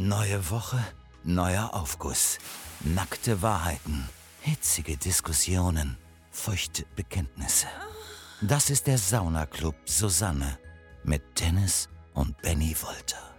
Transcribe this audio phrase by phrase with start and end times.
[0.00, 0.78] Neue Woche,
[1.24, 2.38] neuer Aufguss.
[2.84, 4.08] Nackte Wahrheiten,
[4.42, 5.96] hitzige Diskussionen,
[6.30, 7.66] feuchte Bekenntnisse.
[8.40, 10.56] Das ist der Saunaclub Susanne
[11.02, 13.34] mit Dennis und Benny Wolter.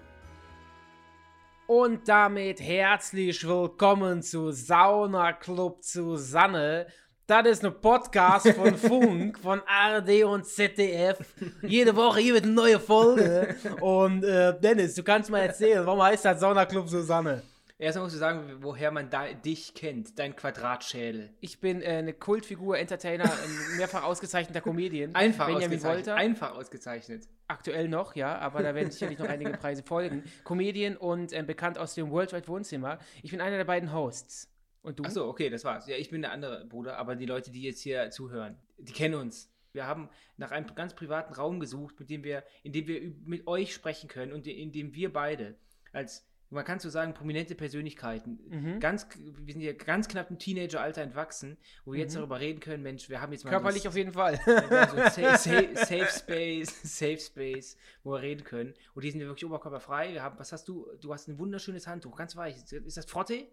[1.65, 6.87] Und damit herzlich willkommen zu Sauna Club Susanne.
[7.29, 11.19] Das ist ein Podcast von Funk, von ARD und ZDF.
[11.61, 13.55] Jede Woche hier wird eine neue Folge.
[13.81, 17.43] Und äh, Dennis, du kannst mal erzählen, warum heißt das Sauna Club Susanne?
[17.77, 19.11] Erstmal musst du sagen, woher man
[19.45, 21.29] dich kennt, dein Quadratschädel.
[21.39, 25.13] Ich bin äh, eine Kultfigur, Entertainer, ein mehrfach ausgezeichneter Comedian.
[25.13, 26.07] Einfach Benjamin ausgezeichnet.
[26.07, 26.15] Wolter.
[26.15, 27.27] Einfach ausgezeichnet.
[27.47, 30.23] Aktuell noch, ja, aber da werden sicherlich noch einige Preise folgen.
[30.43, 32.97] Comedian und äh, bekannt aus dem Worldwide Wohnzimmer.
[33.21, 34.49] Ich bin einer der beiden Hosts.
[34.81, 35.03] Und du?
[35.03, 35.87] Achso, okay, das war's.
[35.87, 39.15] Ja, ich bin der andere Bruder, aber die Leute, die jetzt hier zuhören, die kennen
[39.15, 39.51] uns.
[39.73, 43.45] Wir haben nach einem ganz privaten Raum gesucht, mit dem wir, in dem wir mit
[43.45, 45.55] euch sprechen können und in dem wir beide
[45.91, 48.79] als man kann so sagen, prominente Persönlichkeiten, Mhm.
[48.79, 52.19] ganz, wir sind ja ganz knapp im Teenageralter entwachsen, wo wir jetzt Mhm.
[52.21, 54.39] darüber reden können, Mensch, wir haben jetzt mal Körperlich so auf jeden Fall.
[54.43, 58.73] So Safe, Safe, Safe Space, Safe Space, wo wir reden können.
[58.95, 60.13] Und die sind wir wirklich oberkörperfrei.
[60.13, 60.87] Wir haben, was hast du?
[60.99, 62.55] Du hast ein wunderschönes Handtuch, ganz weich.
[62.71, 63.45] Ist das Frotte?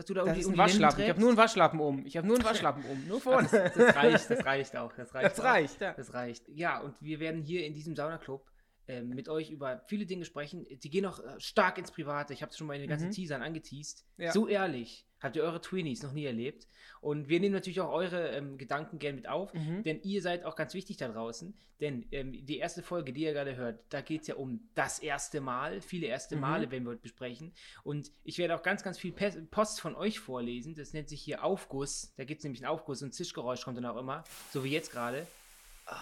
[0.00, 1.02] Was du da Das um die, ist um ein Waschlappen.
[1.02, 2.06] Ich habe nur einen Waschlappen um.
[2.06, 3.06] Ich habe nur einen Waschlappen um.
[3.06, 3.48] Nur Ah, vorne.
[3.52, 4.92] das, das reicht, das reicht auch.
[4.96, 5.44] Das reicht, Das auch.
[5.44, 5.92] reicht, ja.
[5.92, 6.48] Das reicht.
[6.48, 8.42] Ja, und wir werden hier in diesem Saunaclub
[8.90, 10.66] ähm, mit euch über viele Dinge sprechen.
[10.68, 12.32] Die gehen auch äh, stark ins Private.
[12.32, 13.12] Ich habe es schon mal in den ganzen Mhm.
[13.12, 14.04] Teasern angeteased.
[14.18, 14.32] Ja.
[14.32, 15.06] So ehrlich.
[15.20, 16.66] Habt ihr eure Tweenies noch nie erlebt?
[17.02, 19.82] Und wir nehmen natürlich auch eure ähm, Gedanken gern mit auf, Mhm.
[19.82, 21.54] denn ihr seid auch ganz wichtig da draußen.
[21.80, 24.98] Denn ähm, die erste Folge, die ihr gerade hört, da geht es ja um das
[24.98, 25.80] erste Mal.
[25.82, 26.40] Viele erste Mhm.
[26.40, 27.52] Male werden wir heute besprechen.
[27.84, 30.74] Und ich werde auch ganz, ganz viel Post von euch vorlesen.
[30.74, 32.12] Das nennt sich hier Aufguss.
[32.16, 34.24] Da gibt es nämlich einen Aufguss und Zischgeräusch kommt dann auch immer.
[34.52, 35.26] So wie jetzt gerade.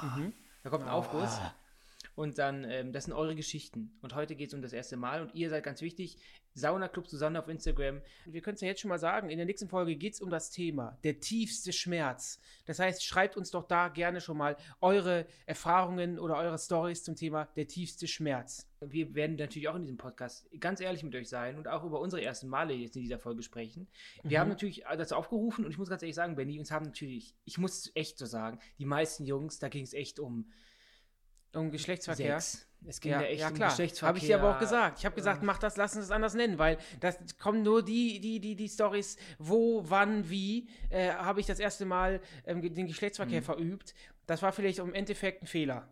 [0.03, 0.33] Mhm.
[0.63, 1.39] Da kommt ein Aufguss.
[1.41, 1.55] Ah.
[2.19, 3.97] Und dann, ähm, das sind eure Geschichten.
[4.03, 5.23] Und heute geht es um das erste Mal.
[5.23, 6.19] Und ihr seid ganz wichtig.
[6.53, 8.01] Sauna Club Susanne auf Instagram.
[8.27, 10.29] Wir können es ja jetzt schon mal sagen, in der nächsten Folge geht es um
[10.29, 12.41] das Thema, der tiefste Schmerz.
[12.67, 17.15] Das heißt, schreibt uns doch da gerne schon mal eure Erfahrungen oder eure Stories zum
[17.15, 18.69] Thema der tiefste Schmerz.
[18.81, 22.01] Wir werden natürlich auch in diesem Podcast ganz ehrlich mit euch sein und auch über
[22.01, 23.87] unsere ersten Male jetzt in dieser Folge sprechen.
[24.25, 24.41] Wir Mhm.
[24.41, 27.59] haben natürlich dazu aufgerufen und ich muss ganz ehrlich sagen, Benny, uns haben natürlich, ich
[27.59, 30.51] muss echt so sagen, die meisten Jungs, da ging es echt um
[31.55, 32.41] Um Geschlechtsverkehr.
[32.41, 32.65] Sex.
[32.87, 33.71] Es ging Ja, da echt ja um klar.
[33.71, 34.09] Geschlechtsverkehr.
[34.09, 34.99] Habe ich dir aber auch gesagt.
[35.01, 38.21] Ich habe gesagt, mach das, lass uns es anders nennen, weil das kommen nur die,
[38.21, 42.87] die, die, die Stories, wo, wann, wie, äh, habe ich das erste Mal ähm, den
[42.87, 43.45] Geschlechtsverkehr Mhm.
[43.45, 43.95] verübt.
[44.27, 45.89] Das war vielleicht im Endeffekt ein Fehler.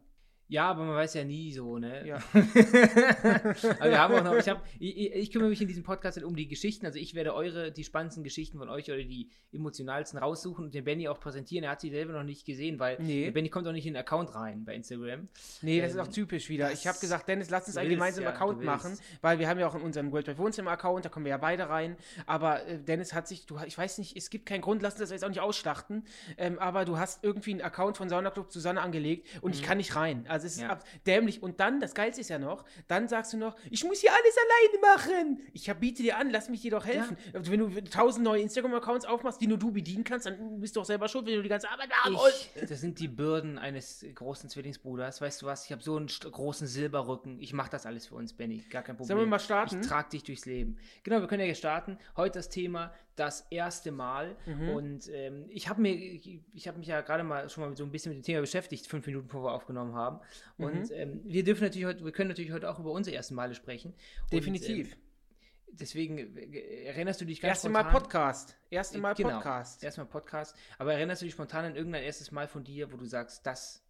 [0.49, 2.07] Ja, aber man weiß ja nie so, ne?
[2.07, 2.17] Ja.
[2.33, 6.37] aber wir haben auch noch, ich, hab, ich, ich kümmere mich in diesem Podcast um
[6.37, 6.87] die Geschichten.
[6.87, 10.85] Also ich werde eure, die spannendsten Geschichten von euch oder die emotionalsten raussuchen und den
[10.85, 11.65] Benny auch präsentieren.
[11.65, 13.25] Er hat sie selber noch nicht gesehen, weil Nee.
[13.25, 15.29] der Benny kommt auch nicht in den Account rein bei Instagram.
[15.63, 16.71] Nee, das ist Ähm, auch typisch wieder.
[16.73, 19.67] Ich habe gesagt, Dennis, lass uns einen gemeinsamen ja, Account machen, weil wir haben ja
[19.67, 21.97] auch in unserem World Wide Wohnzimmer Account, da kommen wir ja beide rein.
[22.27, 25.01] Aber äh, Dennis hat sich, du, ich weiß nicht, es gibt keinen Grund, lass uns
[25.01, 26.05] das jetzt auch nicht ausschlachten.
[26.39, 29.97] Ähm, aber du hast irgendwie einen Account von Saunaclub Susanne angelegt und ich kann nicht
[29.97, 30.25] rein.
[30.29, 30.61] Also es ist.
[30.61, 30.79] Ja.
[31.07, 31.43] dämlich.
[31.43, 34.37] Und dann, das Geilste ist ja noch, dann sagst du noch, ich muss hier alles
[34.37, 35.41] alleine machen.
[35.53, 37.17] Ich biete dir an, lass mich dir doch helfen.
[37.33, 40.81] Also wenn du tausend neue Instagram-Accounts aufmachst, die nur du bedienen kannst, dann bist du
[40.81, 42.51] doch selber schuld, wenn du die ganze Arbeit haben musst.
[42.69, 45.21] Das sind die Bürden eines großen Zwillingsbruders.
[45.21, 45.65] Weißt du was?
[45.65, 47.41] Ich habe so einen großen Silberrücken.
[47.41, 48.59] Ich mache das alles für uns, Benny.
[48.71, 49.17] Gar kein Problem.
[49.17, 49.81] Sollen wir mal starten?
[49.81, 50.79] Ich trage dich durchs Leben.
[51.03, 51.99] Genau, wir können ja jetzt starten.
[52.17, 54.37] Heute das Thema das erste Mal.
[54.47, 54.69] Mhm.
[54.71, 57.85] Und ähm, ich habe mir, ich, ich habe mich ja gerade mal schon mal so
[57.85, 60.21] ein bisschen mit dem Thema beschäftigt, fünf Minuten bevor wir aufgenommen haben.
[60.59, 60.65] Mhm.
[60.65, 63.55] Und ähm, wir dürfen natürlich heute, wir können natürlich heute auch über unsere ersten Male
[63.55, 63.95] sprechen.
[64.31, 64.89] Definitiv.
[64.89, 64.99] Und, ähm,
[65.79, 68.57] deswegen äh, erinnerst du dich ganz Erste Mal spontan- Podcast.
[68.71, 69.31] Erste Mal Genau.
[69.31, 69.83] Podcast.
[69.83, 70.57] Erstmal Podcast.
[70.79, 73.83] Aber erinnerst du dich spontan an irgendein erstes Mal von dir, wo du sagst, das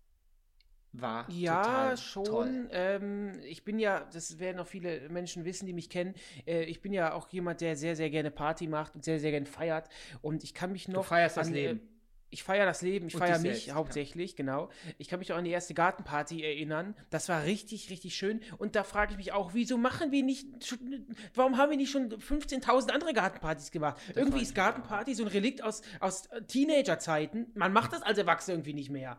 [1.01, 2.69] war Ja, schon.
[2.71, 6.15] Ähm, ich bin ja, das werden auch viele Menschen wissen, die mich kennen.
[6.47, 9.31] Äh, ich bin ja auch jemand, der sehr, sehr gerne Party macht und sehr, sehr
[9.31, 9.89] gerne feiert.
[10.23, 11.05] Und ich kann mich noch.
[11.07, 11.79] feierst das an, Leben.
[11.79, 11.97] Äh,
[12.31, 13.75] ich feiere das Leben, ich feiere mich selbst, ja.
[13.75, 14.69] hauptsächlich, genau.
[14.99, 16.95] Ich kann mich auch an die erste Gartenparty erinnern.
[17.09, 18.41] Das war richtig, richtig schön.
[18.59, 20.47] Und da frage ich mich auch, wieso machen wir nicht,
[21.34, 24.01] warum haben wir nicht schon 15.000 andere Gartenpartys gemacht?
[24.09, 27.47] irgendwie frag ich ist Gartenparty so ein Relikt aus, aus Teenagerzeiten.
[27.54, 29.19] Man macht das als Erwachsener irgendwie nicht mehr.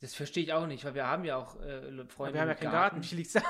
[0.00, 2.34] Das verstehe ich auch nicht, weil wir haben ja auch äh, Freunde.
[2.34, 3.02] wir haben ja keinen Garten.
[3.10, 3.40] Liegt's da?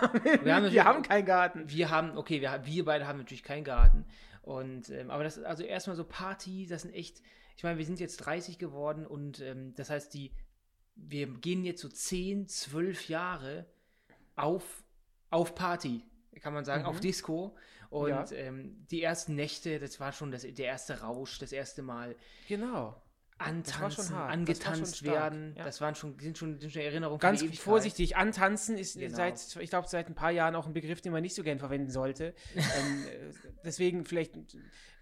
[0.42, 1.68] Wir haben, wir haben keinen Garten.
[1.68, 4.06] Wir haben, okay, wir, wir beide haben natürlich keinen Garten.
[4.42, 7.20] Und, ähm, aber das ist also erstmal so Party, das sind echt,
[7.56, 10.32] ich meine, wir sind jetzt 30 geworden und ähm, das heißt, die,
[10.94, 13.66] wir gehen jetzt so 10, 12 Jahre
[14.36, 14.82] auf,
[15.28, 16.02] auf Party,
[16.40, 16.88] kann man sagen, Mhm.
[16.88, 17.56] auf Disco.
[17.90, 18.24] Und Ja.
[18.32, 22.16] ähm, die ersten Nächte, das war schon das, der erste Rausch, das erste Mal.
[22.48, 23.00] Genau.
[23.38, 23.96] Antanzen.
[23.96, 25.54] Das angetanzt stark, werden.
[25.56, 25.64] ja.
[25.64, 29.16] Das waren schon, sind schon, sind schon Erinnerungen Ganz vorsichtig, antanzen ist Genau.
[29.16, 31.58] seit, ich glaube, seit ein paar Jahren auch ein Begriff, den man nicht so gern
[31.58, 32.34] verwenden sollte.
[32.56, 33.32] ähm, äh,
[33.64, 34.34] deswegen vielleicht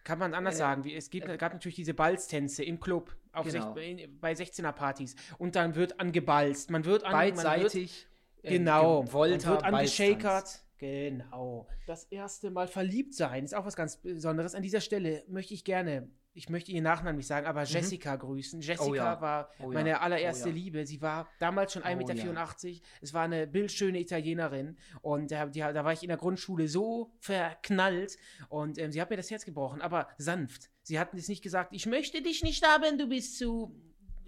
[0.05, 0.85] kann man anders Äh, sagen.
[0.85, 3.75] Wie, es gibt, gab natürlich diese Balztänze im Club Genau.
[3.75, 6.71] sech, bei 16er-Partys und dann wird angebalzt.
[6.71, 8.07] Man wird an, Man wird, Beidseitig.
[8.43, 9.03] äh, genau.
[9.03, 10.09] ge- Volta, man wird Balztanz.
[10.09, 10.63] angeshakert.
[10.79, 11.67] Genau.
[11.87, 14.55] Das erste Mal verliebt sein ist auch was ganz Besonderes.
[14.55, 18.61] An dieser Stelle möchte ich gerne, ich möchte ihren Nachnamen nicht sagen, aber Jessica grüßen.
[18.61, 18.91] Jessica Mhm.
[18.91, 19.21] Oh ja.
[19.21, 19.79] war Oh ja.
[19.79, 20.55] meine allererste Oh ja.
[20.55, 20.87] Liebe.
[20.87, 22.81] Sie war damals schon Oh 1,84 Meter.
[23.01, 24.77] Es war eine bildschöne Italienerin.
[25.01, 28.17] Und da, die, da war ich in der Grundschule so verknallt.
[28.49, 30.71] Und ähm, sie hat mir das Herz gebrochen, aber sanft.
[30.83, 33.75] Sie hat jetzt nicht gesagt, ich möchte dich nicht haben, du bist zu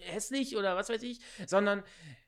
[0.00, 1.82] hässlich oder was weiß ich, sondern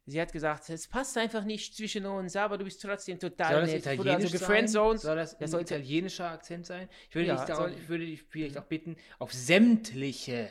[0.06, 3.60] sie hat gesagt, es passt einfach nicht zwischen uns, aber du bist trotzdem total Soll
[3.62, 3.78] das nett.
[3.80, 4.68] Italienisch also sein?
[4.68, 6.88] Soll das, Das ein sollte- italienischer Akzent sein?
[7.08, 10.50] Ich würde, Ja, dich, soll- darauf, ich würde dich vielleicht auch bitten, auf sämtliche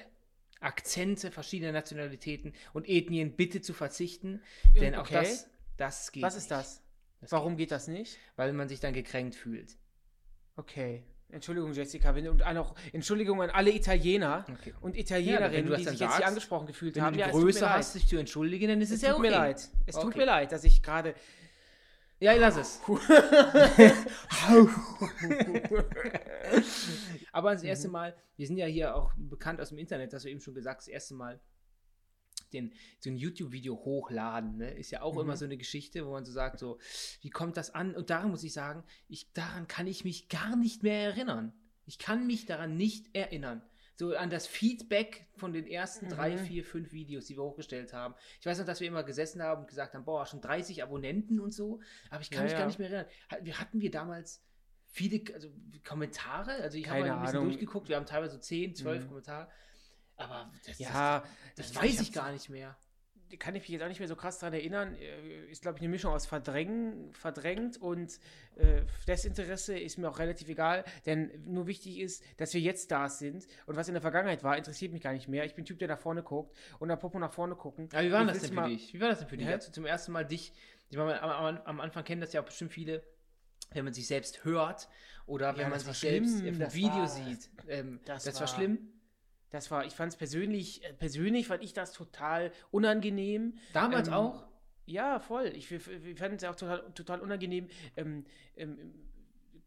[0.61, 4.41] Akzente verschiedener Nationalitäten und Ethnien bitte zu verzichten,
[4.79, 5.13] denn auch Okay.
[5.13, 6.51] das, das geht Was ist nicht.
[6.51, 6.83] das?
[7.21, 9.77] Das Warum geht geht das nicht, Weil man sich dann gekränkt fühlt.
[10.55, 11.03] Okay.
[11.31, 14.73] Entschuldigung, Jessica, wenn, und auch Entschuldigung an alle Italiener Okay.
[14.81, 17.13] und Ja, wenn Italienerinnen, du das die sich jetzt hier sagst, angesprochen gefühlt Wenn haben.
[17.13, 19.09] du Ja, die tut mir Größe hast, dich zu entschuldigen, dann ist es, Es ja
[19.11, 19.29] tut okay.
[19.29, 19.69] mir leid.
[19.85, 20.17] Es tut Okay.
[20.19, 21.13] mir leid, dass ich gerade.
[22.21, 22.81] Ja, lass es.
[27.31, 27.87] Aber das erste.
[27.89, 30.81] Mal, wir sind ja hier auch bekannt aus dem Internet, hast du eben schon gesagt,
[30.81, 31.39] das erste Mal
[32.53, 34.71] den, so ein YouTube-Video hochladen, ne?
[34.71, 35.21] ist ja auch Mhm.
[35.21, 36.79] immer so eine Geschichte, wo man so sagt, so,
[37.21, 37.95] wie kommt das an?
[37.95, 41.53] Und daran muss ich sagen, ich, daran kann ich mich gar nicht mehr erinnern.
[41.85, 43.61] Ich kann mich daran nicht erinnern.
[43.95, 46.39] So an das Feedback von den ersten drei, Mhm.
[46.39, 48.13] vier, fünf Videos, die wir hochgestellt haben.
[48.39, 51.39] Ich weiß noch, dass wir immer gesessen haben und gesagt haben, boah, schon 30 Abonnenten
[51.41, 52.59] und so, aber ich kann Ja, mich ja.
[52.59, 53.57] gar nicht mehr erinnern.
[53.57, 54.41] Hatten wir damals
[54.85, 55.49] viele also,
[55.85, 57.43] Kommentare, also ich habe ein bisschen Ahnung.
[57.49, 59.07] durchgeguckt, wir haben teilweise so 10, 12 Mhm.
[59.09, 59.51] Kommentare,
[60.19, 61.21] aber das, Ja,
[61.55, 62.77] das, das ich- weiß ich gar nicht mehr.
[63.37, 64.95] kann ich mich jetzt auch nicht mehr so krass daran erinnern.
[64.95, 68.19] Äh, Ist, glaube ich, eine Mischung aus Verdrängen, verdrängt und
[68.55, 70.83] äh, Desinteresse ist mir auch relativ egal.
[71.05, 73.45] Denn nur wichtig ist, dass wir jetzt da sind.
[73.67, 75.45] Und was in der Vergangenheit war, interessiert mich gar nicht mehr.
[75.45, 76.57] Ich bin ein Typ, der nach vorne guckt.
[76.79, 77.87] Und apropos nach vorne gucken.
[77.93, 78.93] Aber wie war das denn für dich?
[78.95, 79.47] Wie war das denn für dich?
[79.47, 80.51] Als du zum ersten Mal dich,
[80.89, 83.03] ich meine, am, am, Anfang kennen das ja auch bestimmt viele,
[83.73, 84.89] wenn man sich selbst hört
[85.27, 87.49] oder wenn Ja, man das war sich selbst schlimm, im das Video war- sieht.
[87.67, 88.91] Ähm, das, das war, war- schlimm.
[89.49, 93.55] Das war, ich fand es persönlich, äh, persönlich fand ich das total unangenehm.
[93.73, 94.45] Damals Ähm, auch?
[94.85, 95.51] Ja, voll.
[95.55, 98.25] Ich, f- fand es auch total, total unangenehm, ähm,
[98.55, 98.77] ähm,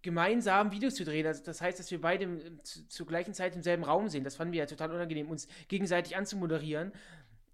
[0.02, 1.26] gemeinsam Videos zu drehen.
[1.26, 4.24] Also das heißt, dass wir beide im- zu, zur gleichen Zeit im selben Raum sind.
[4.24, 6.92] Das fanden wir ja total unangenehm, uns gegenseitig anzumoderieren.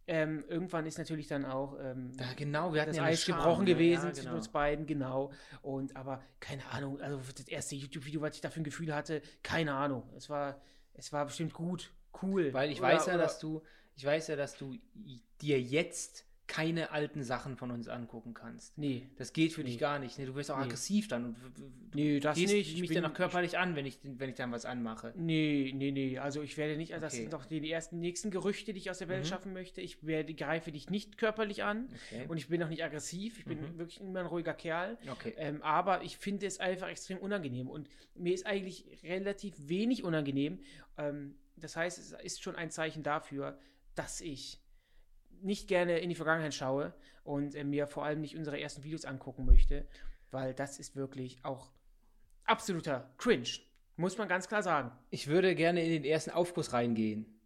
[0.07, 3.43] Ähm, irgendwann ist natürlich dann auch ähm, Ja, genau, wir hatten das ja Eis Charme,
[3.43, 3.73] gebrochen ne?
[3.75, 4.37] gewesen Ja, zwischen genau.
[4.37, 5.33] uns beiden, genau.
[5.61, 9.75] Und aber keine Ahnung, also das erste YouTube-Video, was ich dafür ein Gefühl hatte, keine
[9.75, 10.09] Ahnung.
[10.17, 10.63] Es war,
[10.95, 11.93] es war bestimmt gut,
[12.23, 12.53] cool.
[12.53, 13.63] Weil ich Oder- weiß ja, oder- dass du,
[13.97, 14.77] ich weiß ja, dass du
[15.41, 18.79] dir jetzt keine alten Sachen von uns angucken kannst.
[18.79, 19.81] Nee, Das geht für dich Nee.
[19.81, 20.19] gar nicht.
[20.19, 20.25] Ne?
[20.25, 20.65] Du wirst auch Nee.
[20.65, 21.27] aggressiv dann.
[21.27, 22.73] Und, du nee, das gehst nicht.
[22.73, 25.13] Ich mich bin- dann auch körperlich an, wenn ich, wenn ich dann was anmache.
[25.15, 26.17] Nee, nee, nee.
[26.19, 27.21] Also ich werde nicht, also das Okay.
[27.25, 29.29] sind doch die ersten nächsten Gerüchte, die ich aus der Welt Mhm.
[29.29, 29.83] schaffen möchte.
[29.83, 32.25] Ich werde, greife dich nicht körperlich an Okay.
[32.29, 33.41] und ich bin auch nicht aggressiv.
[33.41, 33.79] Ich bin Mhm.
[33.79, 34.97] wirklich immer ein ruhiger Kerl.
[35.13, 35.35] okay.
[35.37, 40.61] Ähm, aber ich finde es einfach extrem unangenehm und mir ist eigentlich relativ wenig unangenehm.
[40.97, 43.59] Ähm, das heißt, es ist schon ein Zeichen dafür,
[43.95, 44.63] dass ich
[45.41, 46.95] nicht gerne in die Vergangenheit schaue
[47.25, 49.87] und äh, mir vor allem nicht unsere ersten Videos angucken möchte,
[50.31, 51.73] weil das ist wirklich auch
[52.45, 53.49] absoluter Cringe.
[53.97, 54.93] Muss man ganz klar sagen.
[55.11, 57.38] Ich würde gerne in den ersten Aufguss reingehen.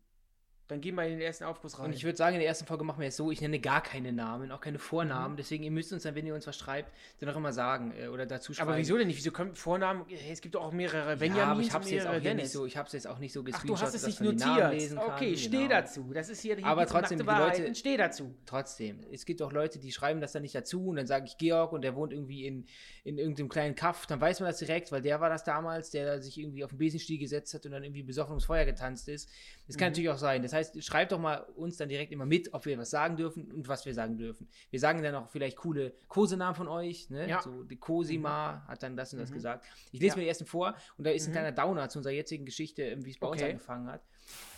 [0.72, 1.86] Dann gehen wir in den ersten Aufguss rein.
[1.86, 3.82] Und ich würde sagen, in der ersten Folge machen wir es so, ich nenne gar
[3.82, 4.82] keine Namen, auch keine Mhm.
[4.82, 5.36] Vornamen.
[5.36, 8.08] Deswegen, ihr müsst uns dann, wenn ihr uns was schreibt, dann auch immer sagen äh,
[8.08, 8.70] oder dazu schreiben.
[8.70, 9.18] aber wieso denn nicht?
[9.18, 10.04] Wieso können Vornamen?
[10.08, 12.66] Hey, es gibt auch mehrere Ja, Benjamins aber ich habe es jetzt auch nicht so,
[12.66, 14.72] ich habe es jetzt auch nicht so Ach, du hast es nicht notiert.
[14.72, 15.10] lesen kann.
[15.10, 15.68] Okay, steh genau.
[15.68, 16.10] dazu.
[16.14, 17.24] Das ist hier die Aber trotzdem, die.
[17.24, 18.34] Leute- Steh dazu.
[18.46, 21.36] Trotzdem, es gibt auch Leute, die schreiben das dann nicht dazu und dann sage ich
[21.38, 22.66] Georg und der wohnt irgendwie in,
[23.04, 26.22] in irgendeinem kleinen Kaff, dann weiß man das direkt, weil der war das damals, der
[26.22, 29.28] sich irgendwie auf den Besenstiel gesetzt hat und dann irgendwie besoffen ums Feuer getanzt ist.
[29.66, 29.90] Das kann Mhm.
[29.92, 30.42] natürlich auch sein.
[30.42, 33.50] Das heißt, schreibt doch mal uns dann direkt immer mit, ob wir was sagen dürfen
[33.52, 34.48] und was wir sagen dürfen.
[34.70, 37.28] Wir sagen dann auch vielleicht coole Kosenamen von euch, ne?
[37.28, 37.42] Ja.
[37.42, 39.34] So die Cosima hat dann das und das Mhm.
[39.34, 39.66] gesagt.
[39.92, 40.16] Ich lese Ja.
[40.16, 41.32] mir die ersten vor und da ist ein Mhm.
[41.34, 43.52] kleiner Downer zu unserer jetzigen Geschichte, ähm, wie es bei uns Okay.
[43.52, 44.02] angefangen hat.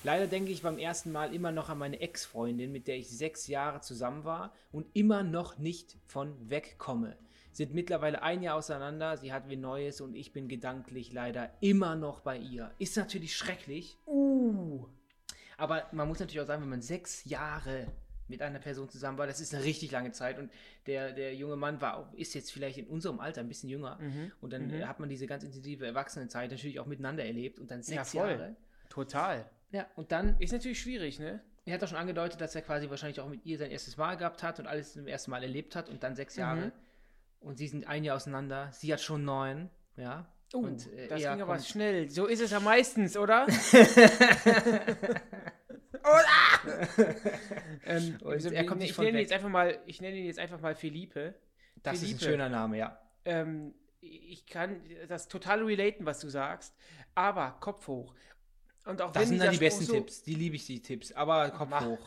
[0.03, 3.47] Leider denke ich beim ersten Mal immer noch an meine Ex-Freundin, mit der ich sechs
[3.47, 7.17] Jahre zusammen war und immer noch nicht von wegkomme.
[7.53, 11.95] Sind mittlerweile ein Jahr auseinander, sie hat wie Neues und ich bin gedanklich leider immer
[11.95, 12.73] noch bei ihr.
[12.79, 14.87] Ist natürlich schrecklich, Uh.
[15.57, 17.87] Aber man muss natürlich auch sagen, wenn man sechs Jahre
[18.27, 20.51] mit einer Person zusammen war, das ist eine richtig lange Zeit und
[20.87, 23.99] der, der junge Mann war auch, ist jetzt vielleicht in unserem Alter ein bisschen jünger
[24.01, 24.33] Mhm.
[24.41, 24.89] und dann Mhm.
[24.89, 28.31] hat man diese ganz intensive Erwachsenenzeit natürlich auch miteinander erlebt und dann sechs Ja, voll.
[28.31, 28.57] Jahre.
[28.89, 29.45] Total.
[29.73, 31.41] Ja, und dann Ist natürlich schwierig, ne?
[31.67, 34.17] er hat doch schon angedeutet, dass er quasi wahrscheinlich auch mit ihr sein erstes Mal
[34.17, 36.67] gehabt hat und alles zum ersten Mal erlebt hat und dann sechs Jahre.
[36.67, 36.73] Mhm.
[37.41, 38.71] Und sie sind ein Jahr auseinander.
[38.73, 40.27] Sie hat schon neun, ja.
[40.55, 42.09] Oh, und, äh, das ging aber kommt- schnell.
[42.11, 43.47] So ist es ja meistens, oder?
[47.87, 50.27] ähm, Und also, er kommt nicht ich nenne ihn jetzt einfach mal, ich nenne ihn
[50.27, 51.35] jetzt einfach mal Felipe.
[51.83, 52.25] Das ist ein Felipe.
[52.25, 52.99] schöner Name, ja.
[53.25, 56.75] Ähm, ich kann das total relaten, was du sagst,
[57.15, 58.15] aber Kopf hoch.
[58.85, 60.23] Und auch Das wenn sind dann die besten so- Tipps.
[60.23, 61.13] Die liebe ich, die Tipps.
[61.13, 61.87] Aber Kopf mach.
[61.87, 62.07] hoch.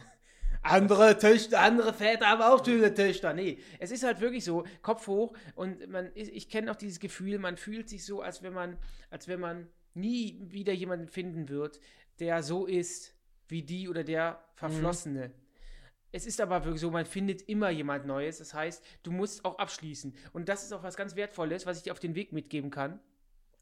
[0.61, 3.33] Andere Töchter, andere Väter haben auch schöne Töchter.
[3.33, 6.99] Nee, es ist halt wirklich so, Kopf hoch und man ist, ich kenne auch dieses
[6.99, 8.77] Gefühl, man fühlt sich so, als wenn man,
[9.09, 11.79] als wenn man nie wieder jemanden finden wird,
[12.19, 13.13] der so ist
[13.47, 15.31] wie die oder der Verflossene.
[16.11, 18.37] Es ist aber wirklich so, man findet immer jemand Neues.
[18.39, 20.15] Das heißt, du musst auch abschließen.
[20.33, 22.99] Und das ist auch was ganz Wertvolles, was ich dir auf den Weg mitgeben kann.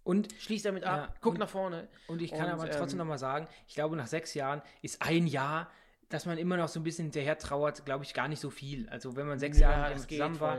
[0.04, 1.88] Und, Schließ damit ab, Ja, guck und- nach vorne.
[2.08, 4.62] und ich kann Und, aber trotzdem ähm, noch mal sagen, ich glaube, nach sechs Jahren
[4.84, 5.72] ist ein Jahr,
[6.10, 8.88] dass man immer noch so ein bisschen hinterher trauert, glaube ich, gar nicht so viel.
[8.90, 10.58] Also wenn man sechs Jahre jemandem geht zusammen war,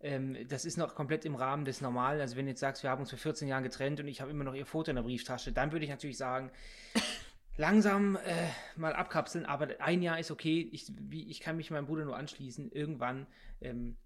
[0.00, 2.20] ähm, das ist noch komplett im Rahmen des Normalen.
[2.20, 4.30] Also wenn du jetzt sagst, wir haben uns vor 14 Jahren getrennt und ich habe
[4.30, 6.50] immer noch ihr Foto in der Brieftasche, dann würde ich natürlich sagen,
[7.56, 10.68] langsam äh, mal abkapseln, aber ein Jahr ist okay.
[10.72, 12.70] Ich, wie, ich kann mich meinem Bruder nur anschließen.
[12.70, 13.26] Irgendwann
[13.60, 13.96] ähm,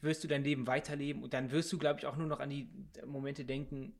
[0.00, 2.50] wirst du dein Leben weiterleben und dann wirst du, glaube ich, auch nur noch an
[2.50, 2.68] die
[3.06, 3.94] Momente denken,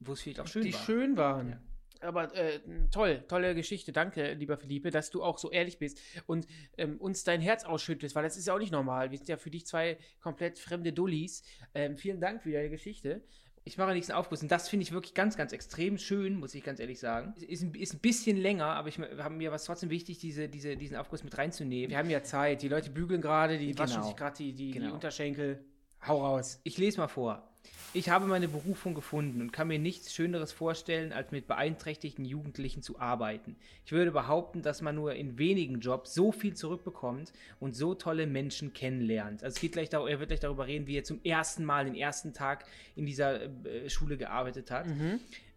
[0.00, 0.80] wo es vielleicht auch schön die war.
[0.80, 1.48] schön waren.
[1.50, 1.60] Ja.
[2.04, 3.92] Aber äh, toll, tolle Geschichte.
[3.92, 6.46] Danke, lieber Philippe, dass du auch so ehrlich bist und
[6.78, 9.10] ähm, uns dein Herz ausschüttest, weil das ist ja auch nicht normal.
[9.10, 11.42] Wir sind ja für dich zwei komplett fremde Dullis.
[11.74, 13.22] Ähm, vielen Dank für deine Geschichte.
[13.66, 16.62] Ich mache nächsten Aufguss und das finde ich wirklich ganz, ganz extrem schön, muss ich
[16.62, 17.32] ganz ehrlich sagen.
[17.48, 20.50] Ist, ein- ist ein bisschen länger, aber ich, mir- mir war es trotzdem wichtig, diese,
[20.50, 21.88] diese, diesen Aufguss mit reinzunehmen.
[21.88, 22.60] Wir haben ja Zeit.
[22.60, 23.78] Die Leute bügeln gerade, die Genau.
[23.80, 24.92] waschen sich gerade die, die, die Genau.
[24.92, 25.64] Unterschenkel.
[26.06, 26.60] Hau raus.
[26.64, 27.48] Ich lese mal vor.
[27.96, 32.82] Ich habe meine Berufung gefunden und kann mir nichts Schöneres vorstellen, als mit beeinträchtigten Jugendlichen
[32.82, 33.54] zu arbeiten.
[33.86, 38.26] Ich würde behaupten, dass man nur in wenigen Jobs so viel zurückbekommt und so tolle
[38.26, 39.44] Menschen kennenlernt.
[39.44, 41.84] Also es geht gleich dar- er wird gleich darüber reden, wie er zum ersten Mal
[41.84, 42.64] den ersten Tag
[42.96, 44.86] in dieser äh, Schule gearbeitet hat.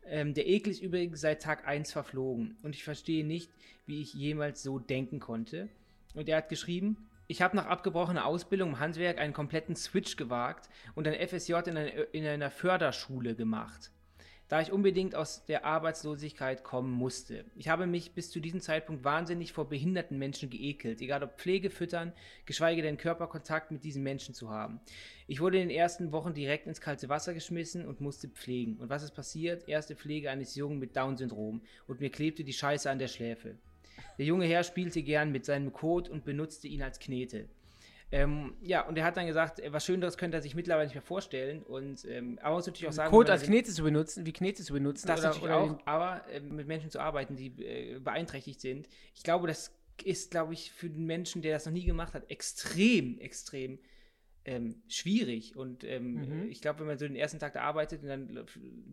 [0.05, 3.49] Ähm, der Ekel ist übrigens seit Tag 1 verflogen und ich verstehe nicht,
[3.87, 5.69] wie ich jemals so denken konnte.
[6.13, 6.97] Und er hat geschrieben,
[7.27, 11.77] ich habe nach abgebrochener Ausbildung im Handwerk einen kompletten Switch gewagt und ein FSJ in
[11.77, 13.91] einer, in einer Förderschule gemacht,
[14.47, 17.43] da ich unbedingt aus der Arbeitslosigkeit kommen musste.
[17.55, 21.69] Ich habe mich bis zu diesem Zeitpunkt wahnsinnig vor behinderten Menschen geekelt, egal ob Pflege,
[21.69, 22.13] Füttern,
[22.45, 24.79] geschweige denn Körperkontakt mit diesen Menschen zu haben.
[25.27, 28.77] Ich wurde in den ersten Wochen direkt ins kalte Wasser geschmissen und musste pflegen.
[28.77, 29.67] Und was ist passiert?
[29.67, 33.57] Erste Pflege eines Jungen mit Down-Syndrom und mir klebte die Scheiße an der Schläfe.
[34.17, 37.47] Der junge Herr spielte gern mit seinem Kot und benutzte ihn als Knete.
[38.09, 40.95] Ähm, ja, und er hat dann gesagt, äh, was Schöneres könnte er sich mittlerweile nicht
[40.95, 41.61] mehr vorstellen.
[41.63, 45.07] Und ähm, aber natürlich auch sagen, Code als Knete zu benutzen, wie Knete zu benutzen.
[45.07, 48.87] das oder, natürlich oder auch, aber ähm, mit Menschen zu arbeiten, die äh, beeinträchtigt sind.
[49.13, 49.73] Ich glaube, das
[50.03, 53.79] ist, glaube ich, für den Menschen, der das noch nie gemacht hat, extrem, extrem
[54.47, 55.55] ähm, schwierig.
[55.55, 56.49] Und ähm, Mhm.
[56.49, 58.33] ich glaube, wenn man so den ersten Tag da arbeitet und dann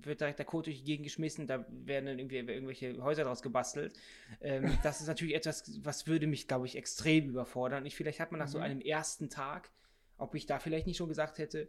[0.02, 3.40] wird direkt der Code durch die Gegend geschmissen, da werden dann irgendwie irgendwelche Häuser draus
[3.40, 3.94] gebastelt.
[4.40, 7.80] Ähm, das ist natürlich etwas, was würde mich, glaube ich, extrem überfordern.
[7.82, 8.64] Und ich, vielleicht hat man nach so Mhm.
[8.64, 9.70] einem ersten Tag,
[10.18, 11.68] ob ich da vielleicht nicht schon gesagt hätte,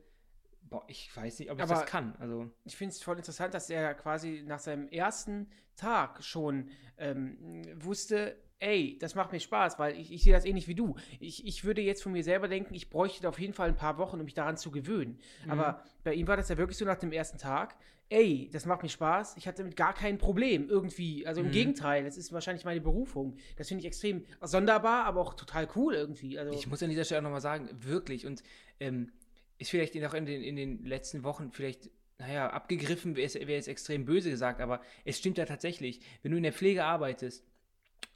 [0.64, 2.16] boah, ich weiß nicht, ob ich Aber- das kann.
[2.18, 7.62] Also ich finde es voll interessant, dass er quasi nach seinem ersten Tag schon ähm,
[7.84, 10.96] wusste, ey, das macht mir Spaß, weil ich, ich sehe das ähnlich wie du.
[11.20, 13.98] Ich, ich würde jetzt von mir selber denken, ich bräuchte auf jeden Fall ein paar
[13.98, 15.20] Wochen, um mich daran zu gewöhnen.
[15.48, 17.76] Aber bei ihm war das ja wirklich so nach dem ersten Tag,
[18.10, 21.26] ey, das macht mir Spaß, ich hatte damit gar kein Problem irgendwie.
[21.26, 21.52] Also im Mhm.
[21.52, 23.36] Gegenteil, das ist wahrscheinlich meine Berufung.
[23.58, 26.38] Das finde ich extrem sonderbar, aber auch total cool irgendwie.
[26.38, 28.44] Also, Ich muss an dieser Stelle auch nochmal sagen, wirklich, und
[28.80, 29.12] ähm,
[29.58, 33.68] ist vielleicht auch in den, in den letzten Wochen vielleicht, naja, abgegriffen, wäre wär jetzt
[33.68, 37.44] extrem böse gesagt, aber es stimmt ja tatsächlich, wenn du in der Pflege arbeitest,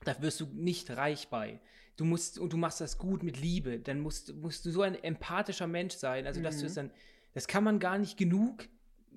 [0.03, 1.60] da wirst du nicht reich bei.
[1.98, 4.96] Du musst, und du machst das gut mit Liebe, dann musst, musst du so ein
[5.03, 6.68] empathischer Mensch sein, also dass du Mhm.
[6.68, 6.91] es dann,
[7.34, 8.70] das kann man gar nicht genug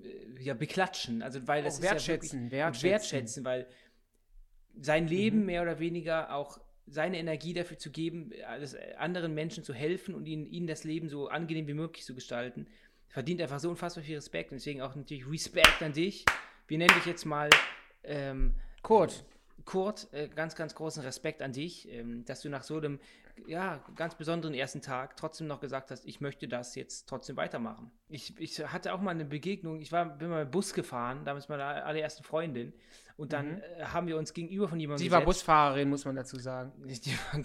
[0.02, 2.90] äh, ja, beklatschen, also weil das Auch ist ja wertschätzen, wirklich, wertschätzen.
[2.90, 3.66] wertschätzen, weil
[4.80, 5.46] sein Leben Mhm.
[5.46, 10.26] mehr oder weniger auch seine Energie dafür zu geben, äh, anderen Menschen zu helfen und
[10.26, 12.66] ihnen, ihnen das Leben so angenehm wie möglich zu gestalten,
[13.08, 16.24] verdient einfach so unfassbar viel Respekt und deswegen auch natürlich Respekt an dich.
[16.66, 17.50] Wir nennen dich jetzt mal
[18.02, 19.24] ähm, Kurt.
[19.64, 22.98] Kurt, äh, ganz, ganz großen Respekt an dich, ähm, dass du nach so einem
[23.46, 27.90] ja, ganz besonderen ersten Tag trotzdem noch gesagt hast, ich möchte das jetzt trotzdem weitermachen.
[28.08, 31.64] Ich, ich hatte auch mal eine Begegnung, ich war, bin mal Bus gefahren, damals meine
[31.64, 32.74] allererste Freundin,
[33.16, 33.62] und dann Mhm.
[33.78, 36.72] äh, haben wir uns gegenüber von jemandem Sie war Busfahrerin, muss man dazu sagen.
[36.84, 37.42] die war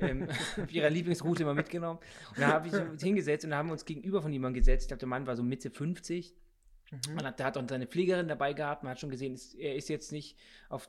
[0.00, 0.28] ähm,
[0.62, 2.00] auf ihrer Lieblingsroute immer mitgenommen.
[2.30, 4.84] Und da habe ich uns hingesetzt und da haben wir uns gegenüber von jemandem gesetzt.
[4.84, 6.34] Ich glaube, der Mann war so Mitte 50.
[7.14, 8.82] Man hat, der hat auch seine Pflegerin dabei gehabt.
[8.82, 10.36] Man hat schon gesehen, es- er ist jetzt nicht
[10.68, 10.88] auf,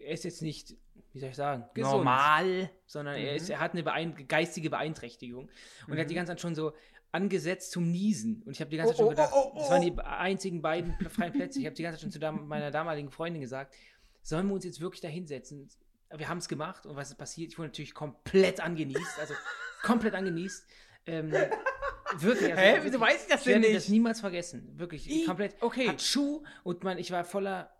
[0.00, 0.76] er ist jetzt nicht
[1.12, 1.92] wie soll ich sagen, Gesund.
[1.96, 3.36] normal, sondern er, Mhm.
[3.38, 5.50] ist, er hat eine beein geistige Beeinträchtigung.
[5.88, 6.72] Und er hat die ganze Zeit schon so
[7.10, 8.42] angesetzt zum Niesen.
[8.44, 9.90] Und ich habe die ganze Zeit Oh, schon oh, gedacht, oh, oh, das waren die
[9.92, 10.00] oh.
[10.02, 11.58] einzigen beiden freien Plätze.
[11.58, 13.74] Ich habe die ganze Zeit schon zu dam meiner damaligen Freundin gesagt,
[14.22, 15.68] sollen wir uns jetzt wirklich da hinsetzen?
[16.14, 17.50] Wir haben es gemacht und was ist passiert?
[17.50, 19.34] Ich wurde natürlich komplett angenießt, also
[19.82, 20.64] komplett angenießt.
[21.06, 21.32] Ähm,
[22.18, 22.50] wirklich.
[22.56, 22.80] Also Hä?
[22.82, 23.76] Wieso weiß ich das ich denn werde nicht?
[23.76, 24.72] das niemals vergessen.
[24.76, 25.54] Wirklich, I- komplett.
[25.60, 25.88] okay.
[25.88, 27.70] Hat Schuh und man, ich war voller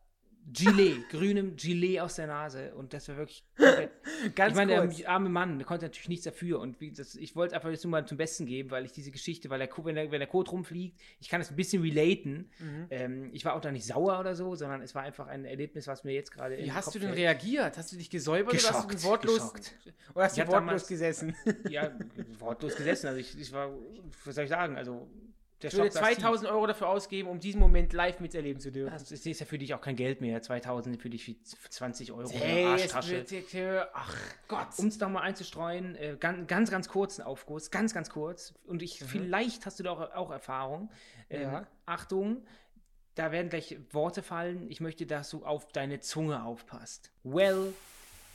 [0.52, 3.45] Gilet, grünem Gilet aus der Nase und das war wirklich.
[4.35, 4.97] Ganz ich meine, kurz.
[4.97, 7.83] der arme Mann, der konnte natürlich nichts dafür und wie, das, ich wollte einfach das
[7.85, 10.28] nur mal zum Besten geben, weil ich diese Geschichte, weil der, wenn der, wenn der
[10.28, 12.50] Code rumfliegt, ich kann das ein bisschen relaten.
[12.59, 12.87] Mhm.
[12.90, 15.87] Ähm, ich war auch da nicht sauer oder so, sondern es war einfach ein Erlebnis,
[15.87, 16.59] was mir jetzt gerade.
[16.59, 17.21] Wie hast Kopf du denn fällt.
[17.21, 17.76] reagiert?
[17.78, 19.75] Hast du dich gesäubert oder hast du Geschockt, wortlos, geschockt.
[20.14, 21.37] oder hast du wortlos damals- gesessen?
[21.69, 21.90] Ja,
[22.38, 23.07] wortlos gesessen.
[23.09, 23.71] Also ich, ich war,
[24.25, 24.76] was soll ich sagen?
[24.76, 25.09] Also
[25.69, 26.19] Ich würde Schock war tief.
[26.19, 28.93] 2000 Euro dafür ausgeben, um diesen Moment live miterleben zu dürfen.
[28.93, 30.40] Das ist ja für dich auch kein Geld mehr.
[30.40, 33.52] 2000 für dich wie 20 Euro Hey, eine es Arschtasche.
[33.52, 34.17] wird, ach
[34.49, 34.69] Gott.
[34.79, 38.55] Um es nochmal einzustreuen, äh, ganz, ganz, ganz kurzen Aufguss, ganz, ganz kurz.
[38.67, 40.90] Und ich, vielleicht hast du da auch, auch Erfahrung.
[41.29, 41.67] Ähm, Ja.
[41.87, 42.43] Achtung,
[43.14, 44.71] da werden gleich Worte fallen.
[44.71, 47.11] Ich möchte, dass du auf deine Zunge aufpasst.
[47.23, 47.75] Well,